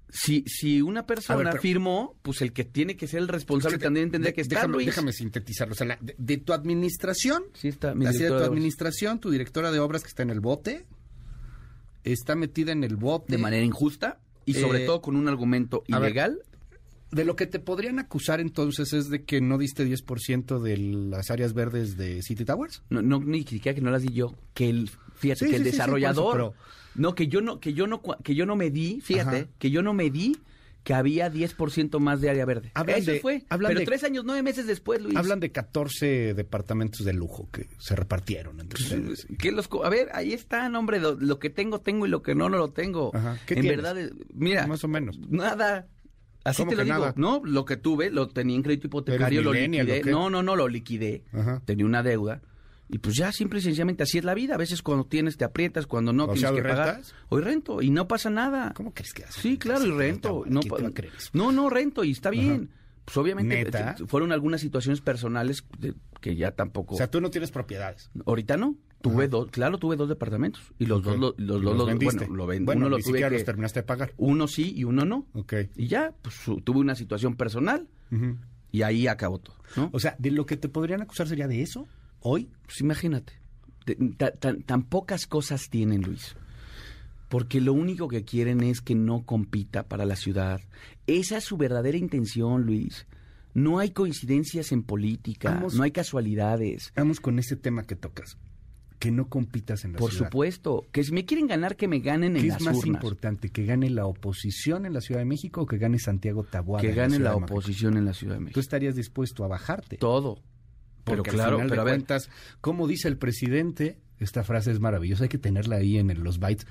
si, 0.09 0.43
si 0.49 0.83
una 0.83 1.07
persona 1.07 1.39
ver, 1.39 1.49
pero- 1.51 1.63
firmó, 1.63 2.17
pues 2.23 2.43
el 2.43 2.53
que 2.53 2.65
tiene 2.65 2.97
que 2.97 3.07
ser 3.07 3.21
el 3.21 3.29
responsable 3.29 3.77
Es 3.77 3.79
que 3.81 3.85
también 3.85 4.11
tendría 4.11 4.31
de- 4.31 4.35
que 4.35 4.41
estar, 4.41 4.59
déjame, 4.59 4.75
Luis. 4.75 4.87
déjame 4.87 5.13
sintetizarlo. 5.13 5.73
O 5.75 5.77
sea, 5.77 5.87
la- 5.87 5.99
de, 6.01 6.17
de 6.19 6.37
tu 6.39 6.53
administración, 6.53 7.45
Sí 7.55 7.69
está, 7.69 7.95
mi 7.95 8.07
de 8.07 8.13
tu 8.29 8.35
de 8.39 8.45
administración, 8.45 9.21
tu 9.21 9.31
directora 9.31 9.71
de 9.71 9.79
obras 9.79 10.03
que 10.03 10.09
está 10.09 10.25
en 10.25 10.31
el 10.31 10.41
bote, 10.41 10.85
está 12.05 12.35
metida 12.35 12.73
en 12.73 12.83
el 12.85 12.97
bote. 12.97 13.33
de 13.33 13.39
manera 13.39 13.65
injusta 13.65 14.19
y 14.47 14.55
sobre 14.55 14.83
Eh, 14.83 14.87
todo 14.87 15.01
con 15.01 15.17
un 15.17 15.29
argumento 15.29 15.85
a 15.93 15.99
ver, 15.99 16.11
ilegal. 16.11 16.41
De 17.11 17.25
lo 17.25 17.35
que 17.37 17.47
te 17.47 17.59
podrían 17.59 17.99
acusar 17.99 18.41
entonces 18.41 18.93
es 18.93 19.09
de 19.11 19.25
que 19.25 19.41
no 19.41 19.59
diste 19.59 19.85
10% 19.87 20.61
de 20.61 20.77
las 20.77 21.31
áreas 21.31 21.55
verdes 21.55 21.97
de 21.97 22.23
City 22.23 22.45
Towers. 22.45 22.83
No, 22.89 23.03
no 23.03 23.19
ni 23.21 23.43
siquiera 23.45 23.75
que 23.75 23.81
no 23.81 23.91
las 23.91 24.03
di 24.03 24.13
yo, 24.13 24.35
que 24.55 24.69
el 24.71 24.91
fíjate 25.17 25.47
Sí, 25.47 25.51
que 25.51 25.57
el 25.57 25.63
sí, 25.63 25.65
sí, 25.65 25.71
sí, 25.73 25.77
desarrollador 25.77 26.55
no 26.95 27.15
que 27.15 27.27
yo 27.29 27.41
no 27.41 27.59
que 27.61 27.73
yo 27.75 27.87
no 27.87 28.01
que 28.23 28.35
yo 28.35 28.47
no 28.47 28.55
me 28.57 28.71
di, 28.71 29.01
fíjate, 29.01 29.37
Ajá. 29.37 29.49
que 29.59 29.71
yo 29.71 29.83
no 29.83 29.93
me 29.95 30.11
di 30.11 30.37
que 30.83 30.95
había 30.95 31.31
10% 31.31 31.99
más 31.99 32.23
de 32.23 32.31
área 32.31 32.47
verde. 32.47 32.71
Hablan 32.75 33.01
Eso 33.01 33.11
de- 33.11 33.21
fue. 33.21 33.45
hablan 33.51 33.69
Pero 33.71 33.81
de- 33.81 33.87
tres 33.87 34.03
años, 34.03 34.25
nueve 34.25 34.43
meses 34.43 34.67
después, 34.67 35.03
Luis. 35.03 35.15
Hablan 35.15 35.39
de 35.39 35.53
14 35.53 36.33
departamentos 36.33 37.05
de 37.05 37.13
lujo 37.13 37.51
que 37.53 37.67
se 37.79 37.95
repartieron 37.97 38.61
entre 38.61 38.79
Pues, 38.83 38.93
ustedes. 38.93 39.27
que 39.39 39.53
los 39.53 39.69
a 39.85 39.89
ver, 39.91 40.09
ahí 40.15 40.33
está, 40.33 40.67
hombre, 40.79 40.99
lo, 40.99 41.17
lo 41.21 41.39
que 41.39 41.51
tengo 41.51 41.81
tengo 41.81 42.07
y 42.07 42.09
lo 42.09 42.23
que 42.23 42.35
no 42.35 42.49
no 42.49 42.57
lo 42.57 42.71
tengo. 42.71 43.11
Ajá. 43.15 43.37
¿Qué 43.47 43.55
en 43.55 43.61
tienes? 43.61 43.77
verdad, 43.83 43.99
eh, 44.01 44.11
mira, 44.33 44.67
Más 44.67 44.83
o 44.85 44.89
menos. 44.89 45.19
nada. 45.29 45.87
Así 46.45 46.63
¿Cómo 46.63 46.71
te 46.71 46.77
lo 46.77 46.85
digo, 46.85 46.99
nada? 46.99 47.13
no, 47.17 47.43
lo 47.45 47.65
que 47.65 47.77
tuve 47.77 48.11
lo 48.11 48.29
tenía 48.29 48.57
en 48.57 48.63
crédito 48.63 48.87
hipotecario, 48.87 49.41
¿Eres 49.41 49.45
lo 49.45 49.53
liquidé. 49.53 50.01
o 50.01 50.03
qué? 50.05 50.11
No, 50.11 50.31
no, 50.31 50.43
no, 50.43 50.57
lo 50.57 50.69
liquidé. 50.69 51.25
Ajá. 51.33 51.61
Tenía 51.65 51.85
una 51.85 52.03
deuda. 52.03 52.41
Y 52.89 52.99
pues 52.99 53.15
ya, 53.15 53.31
simple 53.31 53.61
y 53.61 53.63
sencillamente, 53.63 54.03
así 54.03 54.19
es 54.19 54.25
la 54.25 54.35
vida. 54.35 54.55
A 54.55 54.59
veces 54.59 54.83
cuando 54.83 55.05
tienes 55.05 55.37
te 55.37 55.45
aprietas, 55.45 55.87
cuando 55.87 56.13
no 56.13 56.25
O 56.25 56.27
tienes 56.33 56.41
sea, 56.41 56.51
que 56.51 56.57
¿hoy 56.57 56.63
pagar. 56.63 56.87
rentas? 56.95 57.15
Hoy 57.29 57.43
rento 57.43 57.83
y 57.83 57.91
no 57.91 58.09
pasa 58.09 58.31
nada. 58.31 58.73
¿Cómo 58.75 58.93
crees 58.95 59.13
que 59.13 59.23
haces? 59.25 59.37
Sí, 59.41 59.59
claro, 59.59 59.87
y 59.87 59.91
rento. 59.93 60.45
No, 60.49 60.61
no, 61.33 61.53
no, 61.53 61.71
rento 61.71 62.03
y 62.05 62.11
está 62.13 62.31
bien. 62.31 62.71
Pues 63.05 63.17
obviamente 63.17 63.65
¿Neta? 63.65 63.97
eh, 63.99 64.05
fueron 64.07 64.33
algunas 64.33 64.61
situaciones 64.61 65.01
personales 65.01 65.65
de- 65.79 65.95
que 66.21 66.37
ya 66.37 66.53
tampoco... 66.53 66.95
O 66.95 66.99
sea, 66.99 67.11
tú 67.11 67.21
no 67.21 67.31
tienes 67.31 67.51
propiedades. 67.51 68.11
Ahorita 68.27 68.57
no. 68.57 68.77
Tuve 69.03 69.25
Ajá. 69.25 69.29
dos, 69.29 69.51
claro, 69.51 69.79
tuve 69.79 69.97
dos 69.97 70.09
departamentos. 70.09 70.63
Y 70.79 70.85
los 70.87 71.03
dos, 71.03 71.19
lo- 71.19 71.35
los, 71.39 71.61
¿Y 71.61 71.65
dos, 71.65 71.77
los- 71.77 71.87
vendiste? 71.87 72.19
bueno, 72.19 72.35
lo 72.37 72.47
ven- 72.47 72.65
Bueno, 72.67 72.81
uno 72.87 72.89
lo 72.91 72.99
tuve 73.03 73.19
que- 73.21 73.31
los 73.31 73.45
terminaste 73.45 73.81
de 73.81 73.85
pagar. 73.85 74.13
Uno 74.19 74.47
sí 74.47 74.75
y 74.77 74.85
uno 74.85 75.05
no. 75.07 75.27
Ok. 75.33 75.55
Y 75.77 75.87
ya, 75.87 76.13
pues 76.21 76.37
tuve 76.65 76.81
una 76.81 76.95
situación 76.95 77.35
personal 77.37 77.89
y 78.71 78.83
ahí 78.83 79.07
acabó 79.07 79.39
todo, 79.39 79.57
¿no? 79.77 79.89
O 79.93 79.99
sea, 80.01 80.17
de 80.19 80.31
lo 80.31 80.45
que 80.45 80.57
te 80.59 80.69
podrían 80.69 81.01
acusar 81.03 81.27
sería 81.29 81.49
de 81.49 81.63
eso, 81.63 81.87
hoy. 82.21 82.51
Pues 82.67 82.81
imagínate, 82.83 83.33
de- 83.87 83.97
ta- 84.19 84.33
tan, 84.33 84.63
tan 84.63 84.83
pocas 84.83 85.27
cosas 85.27 85.71
tienen, 85.71 86.03
Luis. 86.03 86.37
Porque 87.31 87.61
lo 87.61 87.73
único 87.73 88.09
que 88.09 88.25
quieren 88.25 88.61
es 88.63 88.81
que 88.81 88.95
no 88.97 89.25
compita 89.25 89.85
para 89.89 90.05
la 90.05 90.17
ciudad. 90.17 90.61
Esa 91.07 91.39
es 91.39 91.45
su 91.45 91.57
verdadera 91.57 91.97
intención, 91.97 92.67
Luis. 92.67 93.07
No 93.55 93.79
hay 93.79 93.91
coincidencias 93.93 94.73
en 94.73 94.83
política, 94.83 95.55
Vamos- 95.55 95.75
no 95.75 95.85
hay 95.85 95.91
casualidades. 95.93 96.93
Vamos 96.97 97.21
con 97.21 97.39
ese 97.39 97.57
tema 97.57 97.85
que 97.85 97.97
tocas. 97.97 98.37
Que 99.01 99.11
no 99.11 99.29
compitas 99.29 99.85
en 99.85 99.95
la 99.95 99.99
Por 99.99 100.13
ciudad. 100.13 100.27
supuesto, 100.29 100.87
que 100.93 101.03
si 101.03 101.11
me 101.13 101.25
quieren 101.25 101.49
ganar, 101.49 101.75
que 101.75 101.89
me 101.89 101.99
ganen 101.99 102.37
en 102.37 102.43
¿Qué 102.43 102.49
las 102.49 102.59
es 102.61 102.67
más 102.67 102.77
urnas. 102.77 102.95
importante? 102.95 103.49
¿Que 103.49 103.65
gane 103.65 103.91
la 103.91 104.07
oposición 104.07 104.87
en 104.87 104.93
la 104.93 105.01
Ciudad 105.01 105.21
de 105.23 105.25
México 105.25 105.63
o 105.63 105.67
que 105.67 105.79
gane 105.79 105.99
Santiago 105.99 106.45
Taboada? 106.45 106.83
Que 106.87 106.93
gane 106.95 107.19
la 107.19 107.35
oposición 107.35 107.97
en 107.97 108.05
la 108.05 108.13
Ciudad 108.13 108.35
de 108.35 108.39
Tú 108.39 108.45
México. 108.45 108.61
estarías 108.61 108.95
dispuesto 108.95 109.43
a 109.45 109.49
bajarte. 109.49 109.97
Todo. 109.97 110.43
Pero 111.03 111.17
Porque 111.25 111.31
claro, 111.31 111.53
al 111.57 111.57
final 111.63 111.71
pero 111.71 111.85
ver, 111.85 111.95
cuentas, 111.95 112.29
como 112.61 112.87
dice 112.87 113.09
el 113.09 113.17
presidente, 113.17 113.99
esta 114.19 114.45
frase 114.45 114.71
es 114.71 114.79
maravillosa, 114.81 115.23
hay 115.25 115.29
que 115.31 115.39
tenerla 115.39 115.77
ahí 115.77 115.97
en 115.97 116.11
el- 116.11 116.21
los 116.21 116.39
bytes. 116.39 116.67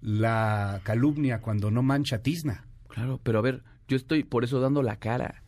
La 0.00 0.80
calumnia 0.84 1.40
cuando 1.40 1.70
no 1.70 1.82
mancha 1.82 2.18
tizna. 2.22 2.66
claro, 2.88 3.20
pero 3.22 3.38
a 3.38 3.42
ver, 3.42 3.62
yo 3.88 3.96
estoy 3.96 4.22
por 4.22 4.44
eso 4.44 4.60
dando 4.60 4.82
la 4.82 4.96
cara. 4.96 5.42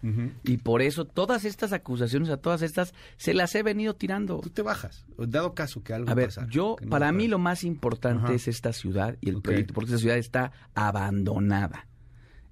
Y 0.44 0.56
por 0.56 0.82
eso 0.82 1.04
todas 1.04 1.44
estas 1.44 1.72
acusaciones 1.72 2.30
a 2.30 2.38
todas 2.38 2.62
estas 2.62 2.94
se 3.18 3.34
las 3.34 3.54
he 3.54 3.62
venido 3.62 3.94
tirando. 3.94 4.40
Tú 4.40 4.50
te 4.50 4.62
bajas, 4.62 5.04
dado 5.18 5.54
caso 5.54 5.82
que 5.84 5.92
algo 5.94 6.10
A 6.10 6.14
ver, 6.14 6.30
yo, 6.48 6.76
no 6.82 6.88
para 6.88 7.12
mí 7.12 7.28
lo 7.28 7.38
más 7.38 7.62
importante 7.64 8.24
Ajá. 8.24 8.34
es 8.34 8.48
esta 8.48 8.72
ciudad 8.72 9.16
y 9.20 9.28
el 9.28 9.40
proyecto, 9.42 9.74
porque 9.74 9.90
esta 9.90 9.98
ciudad 10.00 10.16
está 10.16 10.52
abandonada. 10.74 11.86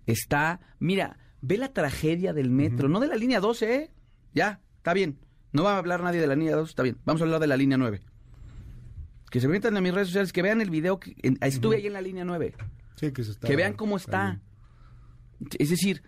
Está, 0.06 0.60
mira, 0.78 1.18
ve 1.40 1.58
la 1.58 1.72
tragedia 1.72 2.32
del 2.32 2.50
metro, 2.50 2.88
no 2.88 3.00
de 3.00 3.08
la 3.08 3.16
línea 3.16 3.40
12, 3.40 3.74
¿eh? 3.74 3.90
Ya, 4.34 4.60
está 4.76 4.92
bien. 4.92 5.18
No 5.52 5.64
va 5.64 5.74
a 5.74 5.78
hablar 5.78 6.02
nadie 6.02 6.20
de 6.20 6.26
la 6.26 6.34
línea 6.36 6.54
12, 6.56 6.70
está 6.70 6.82
bien. 6.82 6.98
Vamos 7.04 7.20
a 7.22 7.24
hablar 7.24 7.40
de 7.40 7.46
la 7.46 7.56
línea 7.56 7.78
9. 7.78 8.00
Que 9.30 9.40
se 9.40 9.48
metan 9.48 9.76
a 9.76 9.80
mis 9.80 9.92
redes 9.92 10.08
sociales, 10.08 10.32
que 10.32 10.42
vean 10.42 10.60
el 10.60 10.70
video, 10.70 10.98
que 11.00 11.14
en- 11.22 11.38
estuve 11.42 11.76
ahí 11.76 11.86
en 11.86 11.92
la 11.92 12.00
línea 12.00 12.24
9. 12.24 12.54
Sí, 12.96 13.12
que, 13.12 13.22
se 13.24 13.32
está- 13.32 13.46
que 13.46 13.56
vean 13.56 13.74
cómo 13.74 13.96
está. 13.96 14.40
Es 15.58 15.70
decir, 15.70 16.02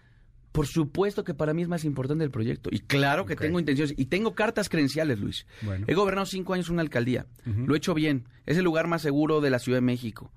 por 0.53 0.67
supuesto 0.67 1.23
que 1.23 1.35
para 1.35 1.55
mí 1.55 1.63
es 1.63 1.69
más 1.69 1.85
importante 1.85 2.25
el 2.25 2.31
proyecto. 2.31 2.71
Y 2.73 2.81
claro 2.81 3.25
que 3.25 3.37
tengo 3.37 3.59
intenciones. 3.61 3.95
Y 3.97 4.07
tengo 4.07 4.35
cartas 4.35 4.69
credenciales, 4.69 5.19
Luis. 5.19 5.47
Bueno. 5.63 5.87
He 5.89 5.95
gobernado 5.95 6.27
cinco 6.27 6.55
años 6.55 6.71
una 6.71 6.83
alcaldía. 6.83 7.27
Lo 7.45 7.75
he 7.75 7.79
hecho 7.79 7.95
bien. 7.95 8.29
Es 8.47 8.57
el 8.57 8.65
lugar 8.65 8.89
más 8.89 9.03
seguro 9.03 9.41
de 9.41 9.51
la 9.51 9.61
Ciudad 9.61 9.79
de 9.79 9.83
México. 9.83 10.33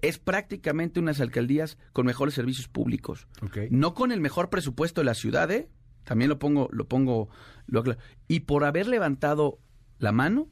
Es 0.00 0.18
prácticamente 0.18 1.00
unas 1.00 1.20
alcaldías 1.20 1.76
con 1.92 2.06
mejores 2.06 2.34
servicios 2.34 2.68
públicos. 2.68 3.26
No 3.70 3.94
con 3.94 4.12
el 4.12 4.20
mejor 4.20 4.48
presupuesto 4.48 5.00
de 5.00 5.06
la 5.06 5.14
ciudad, 5.14 5.50
¿eh? 5.50 5.68
También 6.04 6.28
lo 6.28 6.38
pongo, 6.38 6.68
lo 6.72 6.86
pongo, 6.86 7.28
lo 7.66 7.80
aclaro. 7.80 8.00
Y 8.28 8.40
por 8.40 8.64
haber 8.64 8.86
levantado 8.86 9.58
la 9.98 10.12
mano 10.12 10.48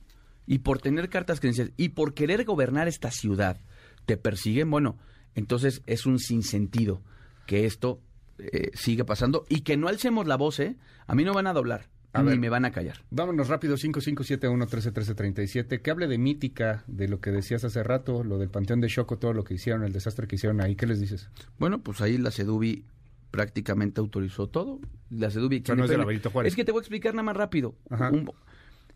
y 0.46 0.59
por 0.59 0.81
tener 0.81 1.09
cartas 1.09 1.38
credenciales 1.38 1.72
y 1.77 1.90
por 1.90 2.12
querer 2.12 2.44
gobernar 2.44 2.88
esta 2.88 3.11
ciudad, 3.12 3.61
te 4.05 4.16
persiguen, 4.16 4.70
bueno, 4.70 4.99
entonces 5.35 5.83
es 5.87 6.07
un 6.07 6.18
sinsentido 6.18 7.03
que 7.47 7.67
esto 7.67 8.01
eh, 8.39 8.71
siga 8.75 9.05
pasando 9.05 9.45
y 9.49 9.61
que 9.61 9.77
no 9.77 9.89
alcemos 9.89 10.27
la 10.27 10.37
voz, 10.37 10.61
¿eh? 10.61 10.77
A 11.07 11.15
mí 11.15 11.25
no 11.25 11.33
van 11.33 11.47
a 11.47 11.53
doblar, 11.53 11.89
A 12.13 12.23
ni 12.23 12.31
ver. 12.31 12.39
me 12.39 12.49
van 12.49 12.65
a 12.65 12.73
callar. 12.73 12.99
Vámonos 13.11 13.49
rápido, 13.49 13.77
5571-131337. 13.77 15.81
Que 15.83 15.91
hable 15.91 16.07
de 16.09 16.19
mítica, 16.19 16.85
de 16.87 17.09
lo 17.09 17.21
que 17.21 17.31
decías 17.31 17.65
hace 17.65 17.83
rato, 17.83 18.25
lo 18.25 18.39
del 18.39 18.51
Panteón 18.51 18.81
de 18.81 18.89
Choco, 18.89 19.19
todo 19.19 19.33
lo 19.33 19.45
que 19.45 19.55
hicieron, 19.55 19.85
el 19.85 19.93
desastre 19.93 20.27
que 20.27 20.37
hicieron 20.37 20.61
ahí. 20.61 20.77
¿Qué 20.77 20.87
les 20.87 21.01
dices? 21.01 21.29
Bueno, 21.59 21.81
pues 21.83 22.01
ahí 22.01 22.19
la 22.19 22.31
Sedubi 22.31 22.85
prácticamente 23.31 24.01
autorizó 24.01 24.49
todo. 24.49 24.81
La 25.11 25.31
Sedubi... 25.31 25.63
sea, 25.65 25.75
no 25.75 25.85
es 25.85 25.91
de 25.91 25.99
la 25.99 26.05
Benito 26.05 26.31
Juárez. 26.31 26.53
Es 26.53 26.57
que 26.57 26.65
te 26.65 26.73
voy 26.73 26.81
a 26.81 26.83
explicar 26.83 27.15
nada 27.15 27.25
más 27.25 27.37
rápido. 27.37 27.75
Ajá. 27.91 28.11
Un- 28.11 28.31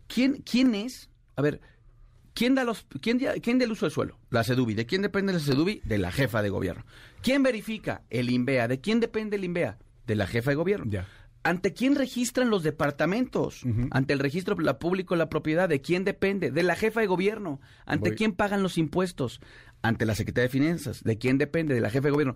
¿quién, 0.07 0.43
quién 0.49 0.75
es? 0.75 1.09
A 1.35 1.41
ver, 1.41 1.61
¿quién 2.33 2.55
da 2.55 2.63
los, 2.63 2.85
quién, 3.01 3.19
quién 3.41 3.59
da 3.59 3.65
el 3.65 3.71
uso 3.71 3.85
del 3.85 3.93
suelo? 3.93 4.19
La 4.29 4.43
CEDUBI. 4.43 4.73
¿De 4.73 4.85
quién 4.85 5.01
depende 5.01 5.33
la 5.33 5.39
CEDUBI? 5.39 5.81
De 5.83 5.97
la 5.97 6.11
jefa 6.11 6.41
de 6.41 6.49
gobierno. 6.49 6.85
¿Quién 7.21 7.43
verifica? 7.43 8.03
El 8.09 8.29
INVEA. 8.29 8.67
¿De 8.67 8.81
quién 8.81 8.99
depende 8.99 9.37
el 9.37 9.43
INVEA? 9.43 9.77
De 10.07 10.15
la 10.15 10.27
jefa 10.27 10.51
de 10.51 10.55
gobierno. 10.55 10.85
Ya. 10.89 11.07
¿Ante 11.43 11.73
quién 11.73 11.95
registran 11.95 12.51
los 12.51 12.61
departamentos? 12.61 13.63
Ante 13.89 14.13
el 14.13 14.19
registro 14.19 14.55
la 14.59 14.77
público 14.77 15.15
de 15.15 15.19
la 15.19 15.29
propiedad. 15.29 15.67
¿De 15.67 15.81
quién 15.81 16.03
depende? 16.03 16.51
De 16.51 16.61
la 16.61 16.75
jefa 16.75 16.99
de 16.99 17.07
gobierno. 17.07 17.59
¿Ante 17.85 18.09
Voy. 18.09 18.17
quién 18.17 18.33
pagan 18.33 18.61
los 18.61 18.77
impuestos? 18.77 19.41
Ante 19.81 20.05
la 20.05 20.13
Secretaría 20.13 20.43
de 20.43 20.49
Finanzas. 20.49 21.03
¿De 21.03 21.17
quién 21.17 21.39
depende? 21.39 21.73
De 21.73 21.81
la 21.81 21.89
jefa 21.89 22.05
de 22.05 22.11
gobierno. 22.11 22.35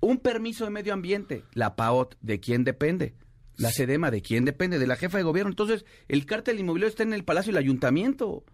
Un 0.00 0.18
permiso 0.18 0.64
de 0.64 0.70
medio 0.70 0.92
ambiente. 0.92 1.44
La 1.52 1.76
PAOT. 1.76 2.16
¿De 2.22 2.40
quién 2.40 2.64
depende? 2.64 3.14
La 3.56 3.70
SEDEMA. 3.70 4.10
¿De 4.10 4.20
quién 4.20 4.44
depende? 4.44 4.80
De 4.80 4.86
la 4.88 4.96
jefa 4.96 5.18
de 5.18 5.22
gobierno. 5.22 5.50
Entonces, 5.50 5.84
el 6.08 6.26
cártel 6.26 6.58
inmobiliario 6.58 6.90
está 6.90 7.04
en 7.04 7.12
el 7.12 7.24
Palacio 7.24 7.52
del 7.52 7.62
Ayuntamiento. 7.62 8.44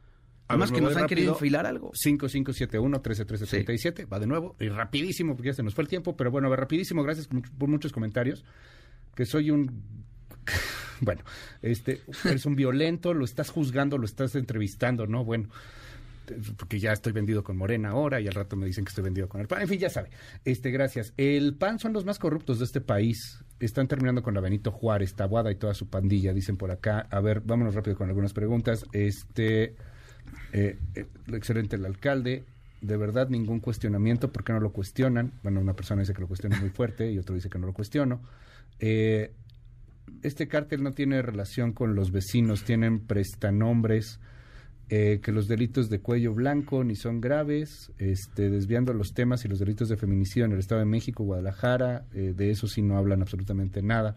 Además 0.49 0.71
que 0.71 0.81
nos 0.81 0.97
han 0.97 1.07
querido 1.07 1.33
enfilar 1.33 1.67
algo. 1.67 1.93
5571-131337. 1.93 4.11
Va 4.11 4.19
de 4.19 4.27
nuevo. 4.27 4.57
Y 4.61 4.69
rapidísimo, 4.69 5.35
porque 5.35 5.49
ya 5.49 5.55
se 5.55 5.63
nos 5.63 5.75
fue 5.75 5.83
el 5.83 5.89
tiempo. 5.89 6.17
Pero 6.17 6.31
bueno, 6.31 6.47
a 6.49 6.51
ver, 6.51 6.61
rapidísimo. 6.61 7.03
Gracias 7.03 7.27
por 7.27 7.69
muchos 7.69 7.93
comentarios. 7.93 8.45
Que 9.15 9.27
soy 9.27 9.51
un. 9.51 9.83
bueno, 11.01 11.23
este. 11.63 12.03
Eres 12.25 12.47
un 12.47 12.55
violento, 12.55 13.13
lo 13.13 13.25
estás 13.25 13.51
juzgando, 13.51 13.99
lo 13.99 14.05
estás 14.05 14.37
entrevistando, 14.37 15.07
¿no? 15.07 15.25
Bueno. 15.25 15.49
Porque 16.57 16.81
ya 16.81 16.93
estoy 16.93 17.13
vendido 17.13 17.45
con 17.45 17.57
Morena 17.57 17.91
ahora 17.91 18.21
y 18.21 18.27
al 18.27 18.35
rato 18.35 18.57
me 18.57 18.67
dicen 18.67 18.85
que 18.85 18.89
estoy 18.89 19.05
vendido 19.05 19.29
con 19.29 19.41
el 19.41 19.47
PAN. 19.47 19.63
En 19.63 19.69
fin, 19.69 19.79
ya 19.79 19.89
sabe. 19.89 20.11
Este, 20.45 20.73
gracias. 20.73 21.15
El 21.17 21.55
PAN 21.55 21.79
son 21.79 21.93
los 21.93 22.05
más 22.05 22.19
corruptos 22.19 22.59
de 22.59 22.65
este 22.65 22.81
país. 22.81 23.45
Están 23.61 23.87
terminando 23.87 24.25
con 24.25 24.35
la 24.35 24.41
Benito 24.41 24.73
Juárez, 24.73 25.15
Tabuada 25.15 25.53
y 25.53 25.55
toda 25.55 25.75
su 25.75 25.89
pandilla, 25.89 26.33
dicen 26.33 26.57
por 26.57 26.73
acá. 26.73 27.07
A 27.11 27.21
ver, 27.21 27.43
vámonos 27.43 27.77
rápido 27.77 27.97
con 27.97 28.09
algunas 28.09 28.33
preguntas. 28.33 28.85
Este, 28.91 29.77
eh, 30.53 30.79
eh, 30.95 31.07
excelente 31.33 31.77
el 31.77 31.85
alcalde. 31.85 32.45
De 32.81 32.97
verdad, 32.97 33.29
ningún 33.29 33.61
cuestionamiento. 33.61 34.33
¿Por 34.33 34.45
qué 34.45 34.53
no 34.53 34.61
lo 34.61 34.71
cuestionan? 34.71 35.33
Bueno, 35.43 35.61
una 35.61 35.75
persona 35.75 36.03
dice 36.03 36.13
que 36.13 36.21
lo 36.21 36.29
cuestiona 36.29 36.61
muy 36.61 36.71
fuerte 36.71 37.11
y 37.11 37.19
otro 37.19 37.35
dice 37.35 37.49
que 37.49 37.59
no 37.59 37.67
lo 37.67 37.73
cuestiono. 37.73 38.21
Eh, 38.79 39.33
este 40.23 40.49
cártel 40.49 40.83
no 40.83 40.93
tiene 40.93 41.23
relación 41.23 41.73
con 41.73 41.95
los 41.95 42.11
vecinos, 42.11 42.65
tienen 42.65 43.01
prestanombres, 43.01 44.21
eh, 44.89 45.19
que 45.21 45.33
los 45.33 45.49
delitos 45.49 45.91
de 45.91 45.99
cuello 45.99 46.33
blanco 46.33 46.85
ni 46.85 46.95
son 46.95 47.21
graves, 47.21 47.91
este, 47.99 48.51
desviando 48.51 48.93
los 48.93 49.15
temas 49.15 49.45
y 49.45 49.49
los 49.49 49.59
delitos 49.59 49.89
de 49.89 49.97
feminicidio 49.97 50.45
en 50.45 50.53
el 50.53 50.61
Estado 50.61 50.79
de 50.79 50.87
México, 50.87 51.25
Guadalajara, 51.25 52.05
eh, 52.15 52.35
de 52.37 52.51
eso 52.51 52.69
sí 52.69 52.83
no 52.83 52.97
hablan 52.97 53.21
absolutamente 53.21 53.83
nada. 53.83 54.17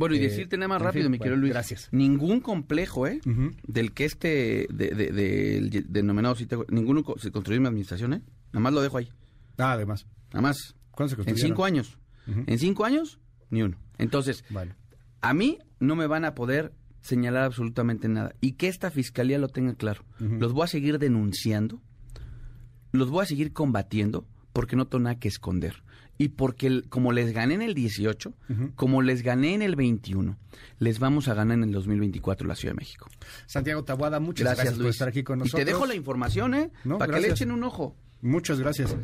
Bueno, 0.00 0.14
y 0.14 0.18
Eh, 0.18 0.22
decirte 0.22 0.56
nada 0.56 0.68
más 0.68 0.80
en 0.80 0.84
rápido, 0.86 1.04
fin, 1.04 1.10
mi 1.12 1.18
querido 1.18 1.34
bueno, 1.34 1.40
Luis. 1.42 1.52
gracias. 1.52 1.88
Ningún 1.92 2.40
complejo, 2.40 3.06
¿eh? 3.06 3.20
Del 3.66 3.92
que 3.92 4.06
este, 4.06 4.66
de, 4.72 4.90
de- 4.94 5.12
del 5.12 5.86
denominado 5.92 6.34
sitio, 6.36 6.64
ninguno 6.70 7.04
se 7.18 7.30
construyó 7.30 7.58
en 7.58 7.62
mi 7.62 7.68
administración, 7.68 8.14
¿eh? 8.14 8.22
Nada 8.52 8.60
más 8.60 8.72
lo 8.72 8.80
dejo 8.80 8.96
ahí. 8.96 9.10
Ah, 9.58 9.72
además. 9.72 10.06
Nada 10.32 10.40
más. 10.40 10.74
¿Cuándo 10.90 11.10
se 11.10 11.14
En 11.14 11.24
construyeron? 11.24 11.48
cinco 11.48 11.64
años. 11.64 11.98
En 12.26 12.58
cinco 12.58 12.84
años, 12.86 13.20
ni 13.50 13.62
uno. 13.62 13.76
Entonces, 13.98 14.42
Vale. 14.50 14.74
a 15.20 15.34
mí 15.34 15.58
no 15.80 15.96
me 15.96 16.06
van 16.06 16.24
a 16.24 16.34
poder 16.34 16.72
señalar 17.02 17.44
absolutamente 17.44 18.08
nada. 18.08 18.34
Y 18.40 18.52
que 18.52 18.68
esta 18.68 18.90
fiscalía 18.90 19.38
lo 19.38 19.48
tenga 19.48 19.74
claro. 19.74 20.04
Los 20.18 20.52
voy 20.54 20.64
a 20.64 20.66
seguir 20.68 20.98
denunciando, 20.98 21.82
los 22.92 23.10
voy 23.10 23.22
a 23.24 23.26
seguir 23.26 23.52
combatiendo, 23.52 24.26
porque 24.52 24.76
no 24.76 24.86
tengo 24.86 25.04
nada 25.04 25.18
que 25.18 25.28
esconder. 25.28 25.82
Y 26.22 26.28
porque 26.28 26.66
el- 26.66 26.84
como 26.90 27.12
les 27.12 27.32
gané 27.32 27.54
en 27.54 27.62
el 27.62 27.72
18, 27.72 28.34
Ujú. 28.50 28.72
como 28.74 29.00
les 29.00 29.22
gané 29.22 29.54
en 29.54 29.62
el 29.62 29.74
21, 29.74 30.36
les 30.78 30.98
vamos 30.98 31.28
a 31.28 31.34
ganar 31.34 31.56
en 31.56 31.64
el 31.64 31.72
2024 31.72 32.46
la 32.46 32.54
Ciudad 32.56 32.74
de 32.74 32.76
México. 32.76 33.08
Santiago 33.46 33.84
Tabuada, 33.84 34.20
muchas 34.20 34.44
gracias, 34.54 34.74
por 34.74 34.82
Luis. 34.82 34.96
estar 34.96 35.08
aquí 35.08 35.22
con 35.22 35.38
Y 35.38 35.44
nosotros. 35.44 35.64
te 35.64 35.72
dejo 35.72 35.86
la 35.86 35.94
información, 35.94 36.52
¿eh? 36.54 36.70
No, 36.84 36.98
para 36.98 37.14
que 37.14 37.20
le 37.20 37.28
echen 37.30 37.50
un 37.50 37.64
ojo. 37.64 37.96
Muchas 38.20 38.60
gracias. 38.60 38.94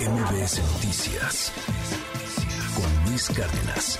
MBS 0.00 0.62
Noticias 0.62 1.52
con 2.74 3.10
Luis 3.10 3.28
Cárdenas. 3.28 3.98